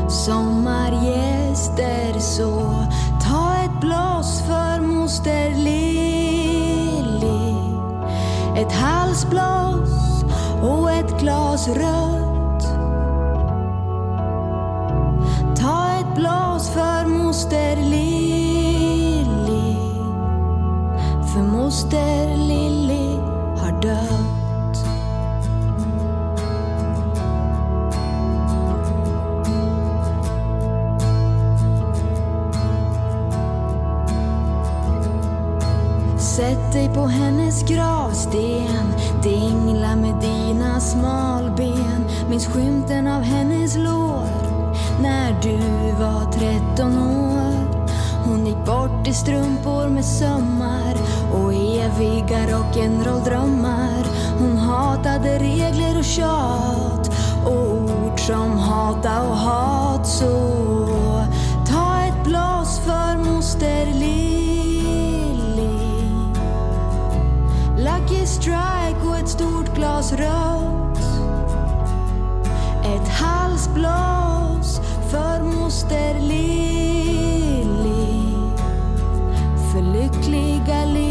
sommargäster. 0.08 2.18
Så 2.18 2.60
ta 3.28 3.54
ett 3.64 3.80
blås 3.80 4.42
för 4.46 4.80
moster 4.80 5.54
Lilly. 5.54 7.54
Ett 8.56 8.72
halsblås 8.72 10.24
och 10.62 10.92
ett 10.92 11.20
glas 11.20 11.68
rött. 11.68 12.62
Ta 15.60 15.90
ett 16.00 16.14
blås 16.14 16.70
för 16.70 17.06
moster 17.06 17.76
Lilly. 17.76 18.27
Moster 21.68 22.36
Lilly 22.36 23.16
har 23.60 23.82
dött. 23.82 24.76
Sätt 36.20 36.72
dig 36.72 36.88
på 36.94 37.06
hennes 37.06 37.62
gravsten 37.62 38.94
Dingla 39.22 39.96
med 39.96 40.14
dina 40.20 40.80
smalben. 40.80 42.04
Minns 42.30 42.46
skymten 42.46 43.06
av 43.06 43.22
hennes 43.22 43.76
lår 43.76 44.28
När 45.02 45.42
du 45.42 45.58
var 46.00 46.32
13 46.32 46.98
år. 46.98 47.78
Hon 48.24 48.46
gick 48.46 48.64
bort 48.66 49.08
i 49.08 49.12
strumpor 49.12 49.88
med 49.88 50.04
sömmar. 50.04 50.87
Och 51.32 51.52
eviga 51.54 52.46
rock'n'roll-drömmar. 52.46 54.04
Hon 54.38 54.56
hatade 54.56 55.38
regler 55.38 55.98
och 55.98 56.04
tjat. 56.04 57.10
Och 57.44 58.08
ord 58.08 58.20
som 58.20 58.58
hata 58.58 59.22
och 59.22 59.36
hat. 59.36 60.06
Så 60.06 60.58
ta 61.68 62.00
ett 62.04 62.26
glas 62.26 62.80
för 62.80 63.16
moster 63.24 63.86
Lilly 63.86 64.38
Lucky 67.76 68.26
strike 68.26 69.06
och 69.08 69.16
ett 69.18 69.28
stort 69.28 69.74
glas 69.74 70.12
rött. 70.12 70.98
Ett 72.84 73.08
halsblås 73.08 74.80
för 75.10 75.42
moster 75.42 76.14
Lilly 76.20 77.68
För 79.72 79.82
lyckliga 79.82 80.84
liv 80.84 81.07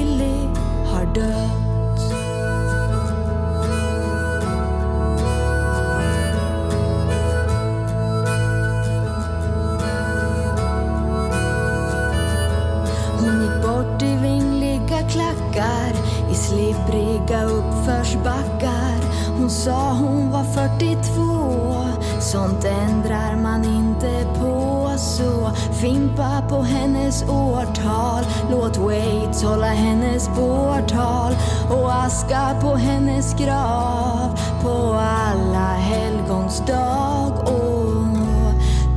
klackar 15.10 15.94
i 16.32 16.36
slippriga 16.36 17.44
uppförsbackar. 17.46 19.00
Hon 19.40 19.50
sa 19.50 19.94
hon 19.94 20.32
var 20.32 20.44
42. 20.44 22.20
Sånt 22.20 22.66
ändrar 22.66 23.36
man 23.36 23.66
inte 23.66 24.26
på. 24.40 24.87
Så 24.98 25.52
fimpa 25.82 26.44
på 26.50 26.62
hennes 26.62 27.24
årtal. 27.24 28.24
Låt 28.52 28.78
Waits 28.78 29.44
hålla 29.44 29.68
hennes 29.68 30.30
bårtal. 30.36 31.34
Och 31.70 31.94
aska 31.94 32.56
på 32.62 32.76
hennes 32.76 33.34
grav 33.34 34.40
på 34.62 34.94
alla 34.94 35.74
helgons 35.74 36.64
dag. 36.68 37.32
Och 37.40 38.06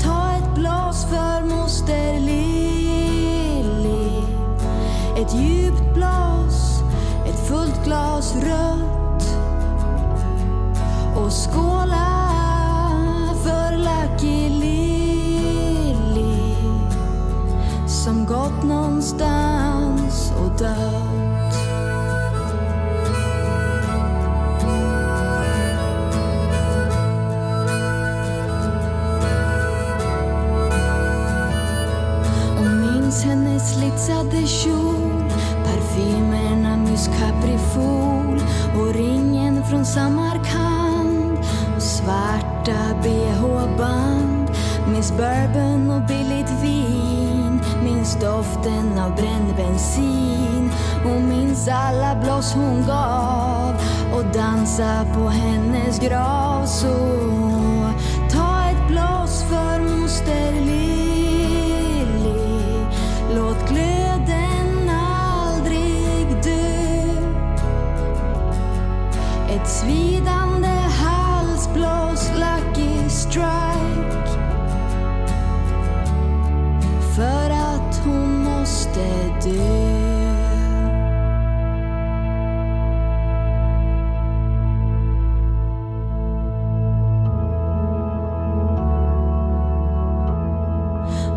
ta 0.03 0.33
ett 0.33 0.59
glas 0.59 1.05
för 1.05 1.47
moster 1.47 2.21
Lilly. 2.21 4.23
Ett 5.17 5.35
djupt 5.35 5.95
glas, 5.95 6.83
ett 7.27 7.49
fullt 7.49 7.85
glas 7.85 8.37
rött. 8.37 9.37
Och 11.17 11.33
skåla 11.33 12.10
någonstans 18.71 20.33
och 20.37 20.51
dött. 20.59 21.55
Och 32.59 32.67
minns 32.67 33.25
hennes 33.25 33.75
slitsade 33.75 34.47
kjol 34.47 35.25
Parfymerna 35.65 36.77
Mousse 36.77 37.11
Caprifol 37.19 38.41
Och 38.77 38.95
ringen 38.95 39.65
från 39.65 39.85
Samarkand 39.85 41.39
Och 41.77 41.83
svarta 41.83 43.01
bh-band 43.03 44.51
Miss 44.93 45.13
bourbon 45.13 45.91
och 45.91 46.03
billigt 46.03 46.51
vin 46.63 46.90
Minns 48.11 48.23
doften 48.23 48.99
av 48.99 49.17
bränd 49.17 49.57
bensin. 49.57 50.71
Hon 51.05 51.29
minns 51.29 51.69
alla 51.69 52.15
blås 52.23 52.55
hon 52.55 52.87
gav 52.87 53.75
Och 54.15 54.25
dansa 54.35 55.07
på 55.15 55.29
hennes 55.29 55.99
grav. 55.99 56.67
Så 56.67 56.89
ta 58.31 58.65
ett 58.71 58.89
blås 58.89 59.45
för 59.49 59.81
moster 59.81 60.53
Lili. 60.53 61.87
Låt 63.35 63.69
glöden 63.69 64.91
aldrig 64.91 66.27
dö. 66.45 67.13
Ett 69.49 69.69
svidande 69.69 70.69
halsblås 70.69 72.10
inte 79.01 79.49
du? 79.49 79.91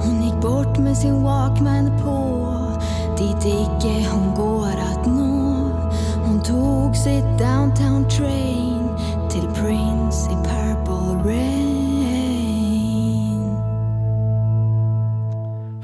Hon 0.01 0.24
gick 0.24 0.41
bort 0.41 0.78
med 0.78 0.97
sin 0.97 1.24
Walkman 1.24 1.91
på. 2.03 2.49
Dit 3.18 3.45
icke 3.45 4.07
hon 4.11 4.36
går 4.36 4.68
att 4.68 5.05
nå. 5.05 5.53
Hon 6.26 6.41
tog 6.43 6.95
sitt 6.95 7.39
downtown 7.39 8.09
train 8.09 8.89
Till 9.30 9.47
Prince 9.47 10.32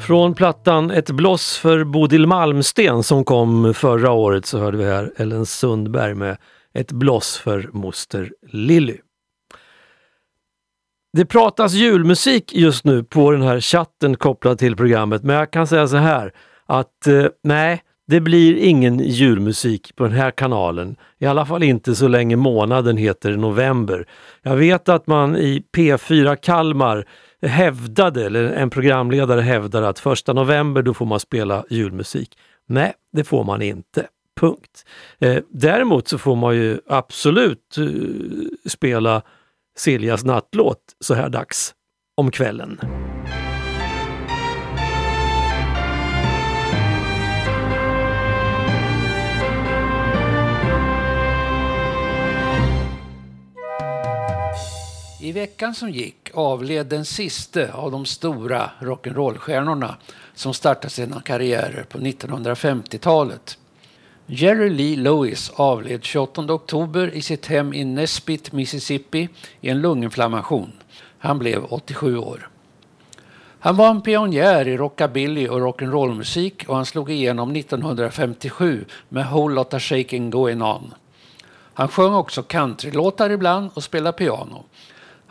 Från 0.09 0.33
plattan 0.33 0.91
Ett 0.91 1.11
bloss 1.11 1.57
för 1.57 1.83
Bodil 1.83 2.27
Malmsten 2.27 3.03
som 3.03 3.25
kom 3.25 3.73
förra 3.73 4.11
året 4.11 4.45
så 4.45 4.59
hörde 4.59 4.77
vi 4.77 4.85
här 4.85 5.13
Ellen 5.17 5.45
Sundberg 5.45 6.13
med 6.13 6.37
Ett 6.73 6.91
bloss 6.91 7.37
för 7.37 7.69
moster 7.73 8.31
Lilly. 8.47 8.97
Det 11.13 11.25
pratas 11.25 11.73
julmusik 11.73 12.53
just 12.53 12.85
nu 12.85 13.03
på 13.03 13.31
den 13.31 13.41
här 13.41 13.59
chatten 13.59 14.15
kopplad 14.15 14.59
till 14.59 14.75
programmet 14.75 15.23
men 15.23 15.35
jag 15.35 15.51
kan 15.51 15.67
säga 15.67 15.87
så 15.87 15.97
här 15.97 16.33
att 16.65 17.07
eh, 17.07 17.25
nej, 17.43 17.83
det 18.07 18.19
blir 18.19 18.57
ingen 18.57 18.99
julmusik 18.99 19.95
på 19.95 20.03
den 20.03 20.13
här 20.13 20.31
kanalen. 20.31 20.95
I 21.19 21.25
alla 21.25 21.45
fall 21.45 21.63
inte 21.63 21.95
så 21.95 22.07
länge 22.07 22.35
månaden 22.35 22.97
heter 22.97 23.37
november. 23.37 24.07
Jag 24.41 24.55
vet 24.55 24.89
att 24.89 25.07
man 25.07 25.37
i 25.37 25.63
P4 25.77 26.35
Kalmar 26.35 27.05
hävdade, 27.41 28.25
eller 28.25 28.43
en 28.43 28.69
programledare 28.69 29.41
hävdade 29.41 29.89
att 29.89 29.99
första 29.99 30.33
november 30.33 30.81
då 30.81 30.93
får 30.93 31.05
man 31.05 31.19
spela 31.19 31.65
julmusik. 31.69 32.37
Nej, 32.67 32.93
det 33.11 33.23
får 33.23 33.43
man 33.43 33.61
inte. 33.61 34.07
Punkt. 34.39 34.85
Eh, 35.19 35.37
däremot 35.49 36.07
så 36.07 36.17
får 36.17 36.35
man 36.35 36.55
ju 36.55 36.79
absolut 36.87 37.77
eh, 37.77 37.85
spela 38.69 39.21
Siljas 39.77 40.23
nattlåt 40.23 40.81
så 40.99 41.13
här 41.13 41.29
dags 41.29 41.73
om 42.17 42.31
kvällen. 42.31 42.79
I 55.29 55.31
veckan 55.31 55.75
som 55.75 55.89
gick 55.89 56.29
avled 56.33 56.87
den 56.87 57.05
siste 57.05 57.73
av 57.73 57.91
de 57.91 58.05
stora 58.05 58.71
rock'n'roll-stjärnorna 58.79 59.95
som 60.33 60.53
startade 60.53 60.89
sina 60.89 61.21
karriärer 61.21 61.83
på 61.83 61.97
1950-talet. 61.97 63.57
Jerry 64.25 64.69
Lee 64.69 64.97
Lewis 64.97 65.51
avled 65.55 66.03
28 66.03 66.53
oktober 66.53 67.13
i 67.13 67.21
sitt 67.21 67.45
hem 67.45 67.73
i 67.73 67.85
Nesbitt, 67.85 68.51
Mississippi 68.51 69.29
i 69.61 69.69
en 69.69 69.81
lunginflammation. 69.81 70.71
Han 71.19 71.39
blev 71.39 71.65
87 71.69 72.17
år. 72.17 72.49
Han 73.59 73.75
var 73.75 73.89
en 73.89 74.01
pionjär 74.01 74.67
i 74.67 74.77
rockabilly 74.77 75.47
och 75.47 75.59
rock'n'roll-musik 75.59 76.65
och 76.67 76.75
han 76.75 76.85
slog 76.85 77.11
igenom 77.11 77.55
1957 77.55 78.85
med 79.09 79.25
Whole 79.25 79.55
Lotta 79.55 79.79
Shaking 79.79 80.29
Going 80.29 80.61
On. 80.61 80.93
Han 81.73 81.87
sjöng 81.87 82.13
också 82.13 82.43
countrylåtar 82.43 83.29
ibland 83.29 83.69
och 83.73 83.83
spelade 83.83 84.17
piano. 84.17 84.63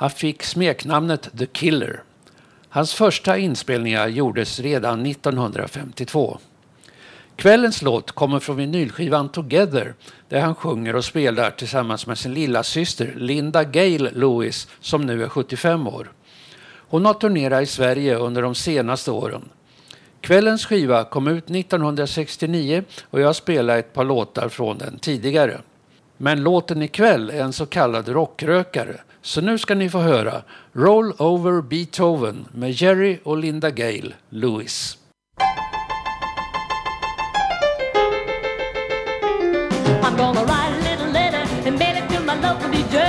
Han 0.00 0.10
fick 0.10 0.42
smeknamnet 0.42 1.28
The 1.38 1.46
Killer. 1.46 2.02
Hans 2.68 2.94
första 2.94 3.38
inspelningar 3.38 4.08
gjordes 4.08 4.60
redan 4.60 5.06
1952. 5.06 6.38
Kvällens 7.36 7.82
låt 7.82 8.12
kommer 8.12 8.38
från 8.38 8.56
vinylskivan 8.56 9.28
Together 9.28 9.94
där 10.28 10.40
han 10.40 10.54
sjunger 10.54 10.96
och 10.96 11.04
spelar 11.04 11.50
tillsammans 11.50 12.06
med 12.06 12.18
sin 12.18 12.34
lilla 12.34 12.62
syster 12.62 13.14
Linda 13.16 13.64
Gale 13.64 14.10
Lewis 14.10 14.68
som 14.80 15.06
nu 15.06 15.22
är 15.22 15.28
75 15.28 15.86
år. 15.86 16.12
Hon 16.88 17.04
har 17.04 17.14
turnerat 17.14 17.62
i 17.62 17.66
Sverige 17.66 18.16
under 18.16 18.42
de 18.42 18.54
senaste 18.54 19.10
åren. 19.10 19.48
Kvällens 20.20 20.66
skiva 20.66 21.04
kom 21.04 21.28
ut 21.28 21.50
1969 21.50 22.84
och 23.10 23.20
jag 23.20 23.36
spelade 23.36 23.78
ett 23.78 23.92
par 23.92 24.04
låtar 24.04 24.48
från 24.48 24.78
den 24.78 24.98
tidigare. 24.98 25.60
Men 26.16 26.42
låten 26.42 26.82
ikväll 26.82 27.30
är 27.30 27.42
en 27.42 27.52
så 27.52 27.66
kallad 27.66 28.08
rockrökare. 28.08 29.00
Så 29.28 29.40
nu 29.40 29.58
ska 29.58 29.74
ni 29.74 29.90
få 29.90 29.98
höra 29.98 30.42
Roll 30.72 31.12
Over 31.18 31.62
Beethoven 31.62 32.46
med 32.52 32.70
Jerry 32.70 33.18
och 33.24 33.38
Linda 33.38 33.70
Gale 33.70 34.12
Lewis. 34.28 34.98
I'm 40.02 40.16
gonna 40.16 40.40
write 40.40 40.72
a 40.72 40.90
little 40.90 41.12
letter 41.12 41.68
and 41.68 41.78
mail 41.78 41.96
it 41.96 42.08
to 42.08 42.20
my 42.20 42.34
local 42.34 42.70
DJ. 42.70 43.07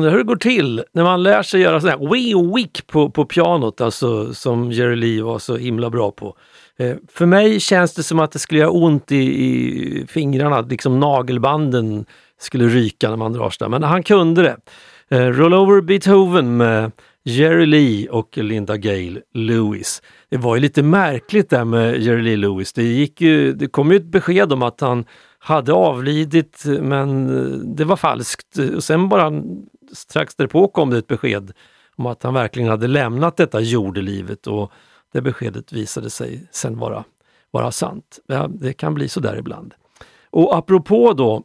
Undrar 0.00 0.12
hur 0.12 0.18
det 0.18 0.24
går 0.24 0.36
till 0.36 0.84
när 0.92 1.04
man 1.04 1.22
lär 1.22 1.42
sig 1.42 1.60
göra 1.60 1.80
sån 1.80 1.90
här 1.90 2.10
wee 2.12 2.54
wick 2.56 2.86
på, 2.86 3.10
på 3.10 3.24
pianot, 3.24 3.80
alltså 3.80 4.34
som 4.34 4.72
Jerry 4.72 4.96
Lee 4.96 5.22
var 5.22 5.38
så 5.38 5.56
himla 5.56 5.90
bra 5.90 6.10
på. 6.10 6.36
Eh, 6.78 6.96
för 7.12 7.26
mig 7.26 7.60
känns 7.60 7.94
det 7.94 8.02
som 8.02 8.18
att 8.18 8.32
det 8.32 8.38
skulle 8.38 8.60
göra 8.60 8.70
ont 8.70 9.12
i, 9.12 9.16
i 9.16 10.06
fingrarna, 10.08 10.60
liksom 10.60 11.00
nagelbanden 11.00 12.04
skulle 12.38 12.64
ryka 12.68 13.10
när 13.10 13.16
man 13.16 13.32
drar 13.32 13.50
sådär. 13.50 13.70
Men 13.70 13.82
han 13.82 14.02
kunde 14.02 14.42
det. 14.42 14.56
Eh, 15.16 15.26
Roll 15.26 15.54
over 15.54 15.80
Beethoven 15.80 16.56
med 16.56 16.92
Jerry 17.24 17.66
Lee 17.66 18.08
och 18.08 18.38
Linda 18.38 18.76
Gale 18.76 19.20
Lewis. 19.34 20.02
Det 20.30 20.36
var 20.36 20.54
ju 20.56 20.60
lite 20.60 20.82
märkligt 20.82 21.50
där 21.50 21.64
med 21.64 22.00
Jerry 22.00 22.22
Lee 22.22 22.36
Lewis. 22.36 22.72
Det, 22.72 22.82
gick 22.82 23.20
ju, 23.20 23.52
det 23.52 23.66
kom 23.66 23.90
ju 23.90 23.96
ett 23.96 24.12
besked 24.12 24.52
om 24.52 24.62
att 24.62 24.80
han 24.80 25.04
hade 25.38 25.72
avlidit 25.72 26.64
men 26.80 27.38
eh, 27.38 27.58
det 27.58 27.84
var 27.84 27.96
falskt. 27.96 28.58
Och 28.76 28.84
sen 28.84 29.08
bara 29.08 29.32
strax 29.92 30.34
därpå 30.34 30.68
kom 30.68 30.90
det 30.90 30.98
ett 30.98 31.06
besked 31.06 31.52
om 31.96 32.06
att 32.06 32.22
han 32.22 32.34
verkligen 32.34 32.68
hade 32.68 32.86
lämnat 32.86 33.36
detta 33.36 33.60
jordelivet 33.60 34.46
och 34.46 34.72
det 35.12 35.20
beskedet 35.20 35.72
visade 35.72 36.10
sig 36.10 36.48
sen 36.50 36.78
vara, 36.78 37.04
vara 37.50 37.72
sant. 37.72 38.18
Ja, 38.26 38.48
det 38.48 38.72
kan 38.72 38.94
bli 38.94 39.08
så 39.08 39.20
där 39.20 39.36
ibland. 39.36 39.74
Och 40.30 40.56
apropå 40.56 41.12
då 41.12 41.42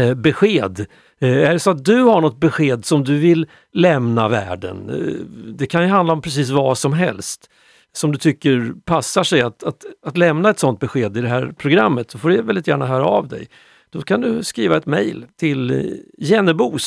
eh, 0.00 0.14
besked. 0.14 0.86
Eh, 1.18 1.48
är 1.48 1.52
det 1.52 1.58
så 1.58 1.70
att 1.70 1.84
du 1.84 2.02
har 2.02 2.20
något 2.20 2.40
besked 2.40 2.84
som 2.84 3.04
du 3.04 3.18
vill 3.18 3.46
lämna 3.72 4.28
världen? 4.28 4.90
Eh, 4.90 5.26
det 5.54 5.66
kan 5.66 5.82
ju 5.82 5.88
handla 5.88 6.12
om 6.12 6.22
precis 6.22 6.50
vad 6.50 6.78
som 6.78 6.92
helst 6.92 7.50
som 7.92 8.12
du 8.12 8.18
tycker 8.18 8.74
passar 8.84 9.24
sig 9.24 9.42
att, 9.42 9.62
att, 9.62 9.84
att 10.06 10.16
lämna 10.16 10.50
ett 10.50 10.58
sådant 10.58 10.80
besked 10.80 11.16
i 11.16 11.20
det 11.20 11.28
här 11.28 11.54
programmet 11.58 12.10
så 12.10 12.18
får 12.18 12.28
du 12.28 12.42
väldigt 12.42 12.66
gärna 12.66 12.86
höra 12.86 13.04
av 13.04 13.28
dig. 13.28 13.48
Då 13.92 14.02
kan 14.02 14.20
du 14.20 14.44
skriva 14.44 14.76
ett 14.76 14.86
mejl 14.86 15.26
till 15.36 15.70
eh, 15.70 15.84
jennebo 16.18 16.78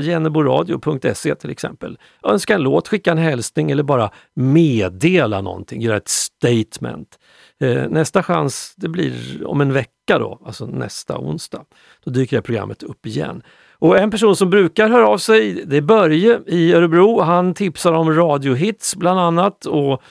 jenneboradio.se 0.00 1.34
till 1.34 1.50
exempel. 1.50 1.98
Önska 2.22 2.54
en 2.54 2.62
låt, 2.62 2.88
skicka 2.88 3.12
en 3.12 3.18
hälsning 3.18 3.70
eller 3.70 3.82
bara 3.82 4.10
meddela 4.34 5.40
någonting, 5.40 5.80
göra 5.80 5.96
ett 5.96 6.08
statement. 6.08 7.18
Eh, 7.60 7.88
nästa 7.88 8.22
chans 8.22 8.74
det 8.76 8.88
blir 8.88 9.46
om 9.46 9.60
en 9.60 9.72
vecka 9.72 10.18
då, 10.18 10.40
alltså 10.46 10.66
nästa 10.66 11.18
onsdag. 11.18 11.64
Då 12.04 12.10
dyker 12.10 12.36
det 12.36 12.42
programmet 12.42 12.82
upp 12.82 13.06
igen. 13.06 13.42
Och 13.78 13.98
en 13.98 14.10
person 14.10 14.36
som 14.36 14.50
brukar 14.50 14.88
höra 14.88 15.08
av 15.08 15.18
sig, 15.18 15.64
det 15.66 15.76
är 15.76 15.80
Börje 15.80 16.40
i 16.46 16.72
Örebro. 16.72 17.20
Han 17.20 17.54
tipsar 17.54 17.92
om 17.92 18.14
radiohits 18.14 18.96
bland 18.96 19.20
annat 19.20 19.66
och 19.66 20.02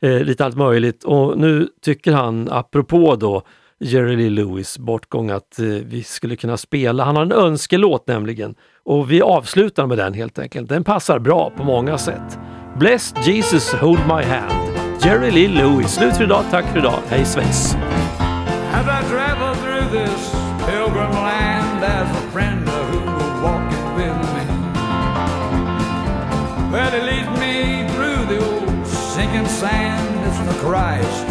eh, 0.00 0.20
lite 0.20 0.44
allt 0.44 0.56
möjligt. 0.56 1.04
Och 1.04 1.38
nu 1.38 1.68
tycker 1.82 2.12
han, 2.12 2.48
apropå 2.50 3.16
då 3.16 3.42
Jerry 3.80 4.16
Lee 4.16 4.30
Lewis 4.30 4.78
bortgång, 4.78 5.30
att 5.30 5.58
eh, 5.58 5.64
vi 5.66 6.02
skulle 6.02 6.36
kunna 6.36 6.56
spela. 6.56 7.04
Han 7.04 7.16
har 7.16 7.22
en 7.22 7.32
önskelåt 7.32 8.06
nämligen. 8.06 8.54
Och 8.84 9.10
vi 9.10 9.22
avslutar 9.22 9.86
med 9.86 9.98
den 9.98 10.14
helt 10.14 10.38
enkelt. 10.38 10.68
Den 10.68 10.84
passar 10.84 11.18
bra 11.18 11.52
på 11.56 11.64
många 11.64 11.98
sätt. 11.98 12.38
Bless 12.78 13.14
Jesus 13.26 13.72
hold 13.72 14.00
my 14.06 14.22
hand. 14.24 14.68
Jerry 15.04 15.30
Lee 15.30 15.48
Lewis. 15.48 15.94
Slut 15.94 16.16
för 16.16 16.24
idag. 16.24 16.44
Tack 16.50 16.64
för 16.72 16.78
idag. 16.78 16.98
Hej 17.08 17.24
svejs! 17.24 17.76
As 18.72 18.86
I 18.86 19.10
travel 19.10 19.54
through 19.54 19.90
this 19.90 20.32
pilgrim 20.66 21.10
land, 21.10 21.84
as 21.84 22.08
a 22.16 22.30
friend 22.32 22.68
who 22.68 22.98
will 23.00 23.42
walk 23.42 23.70
with 23.96 24.16
me. 24.34 24.44
Well, 26.72 26.90
he 26.90 27.00
leads 27.00 27.40
me 27.40 27.88
through 27.94 28.26
the 28.26 28.38
old 28.44 28.86
sinking 28.86 29.46
sand. 29.46 30.26
It's 30.26 30.38
the 30.38 30.58
Christ 30.66 31.26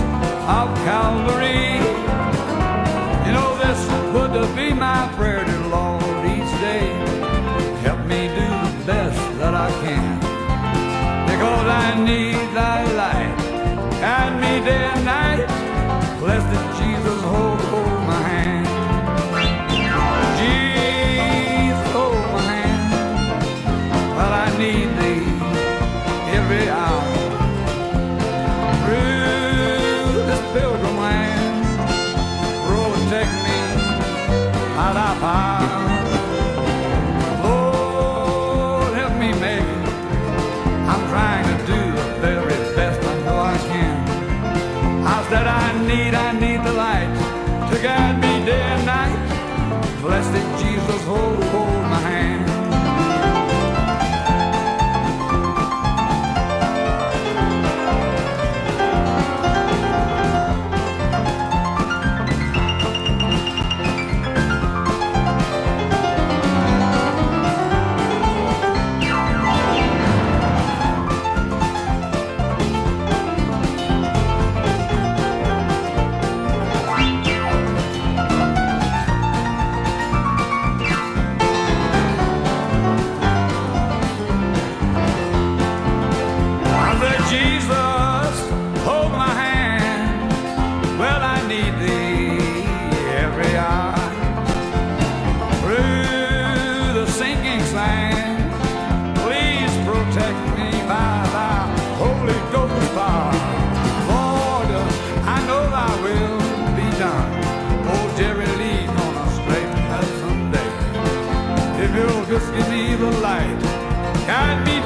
of 0.47 0.67
Calvary. 0.85 1.46
there 14.59 15.06
oh, 51.20 51.39
oh. 51.41 51.76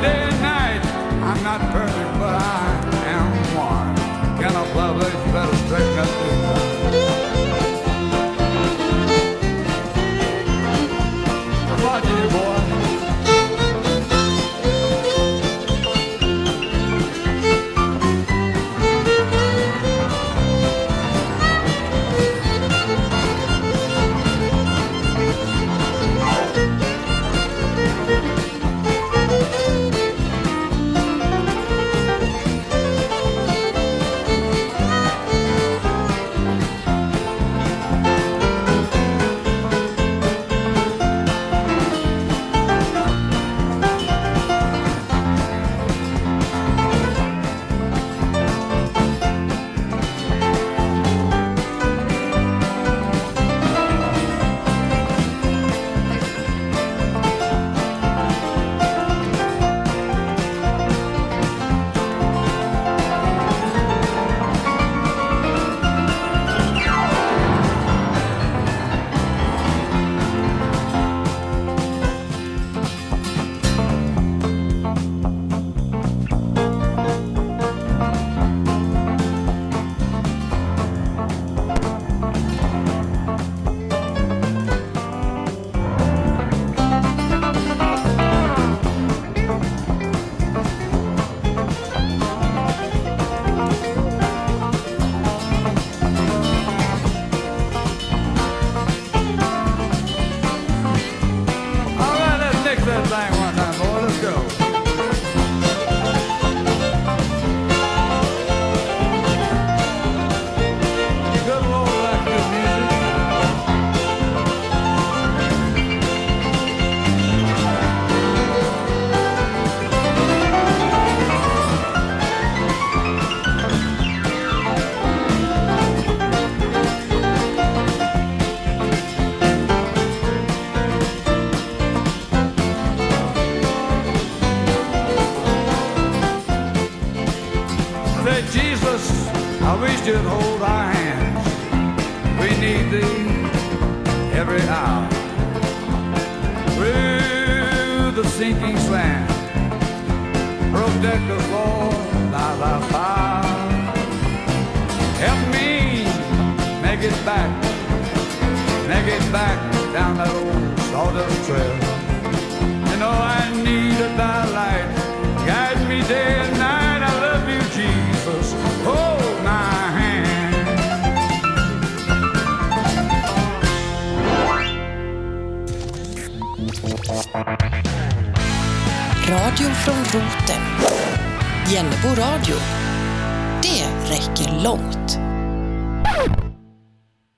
day 0.02 0.22
and 0.30 0.42
night. 0.42 0.82
I'm 1.22 1.44
not 1.44 1.62
perfect, 1.72 2.12
but 2.20 2.36
I 2.36 2.62
am 3.16 3.30
one. 3.56 3.96
Can 4.40 4.56
a 4.56 4.66
public 4.74 5.14
better 5.34 5.58
take 5.70 6.71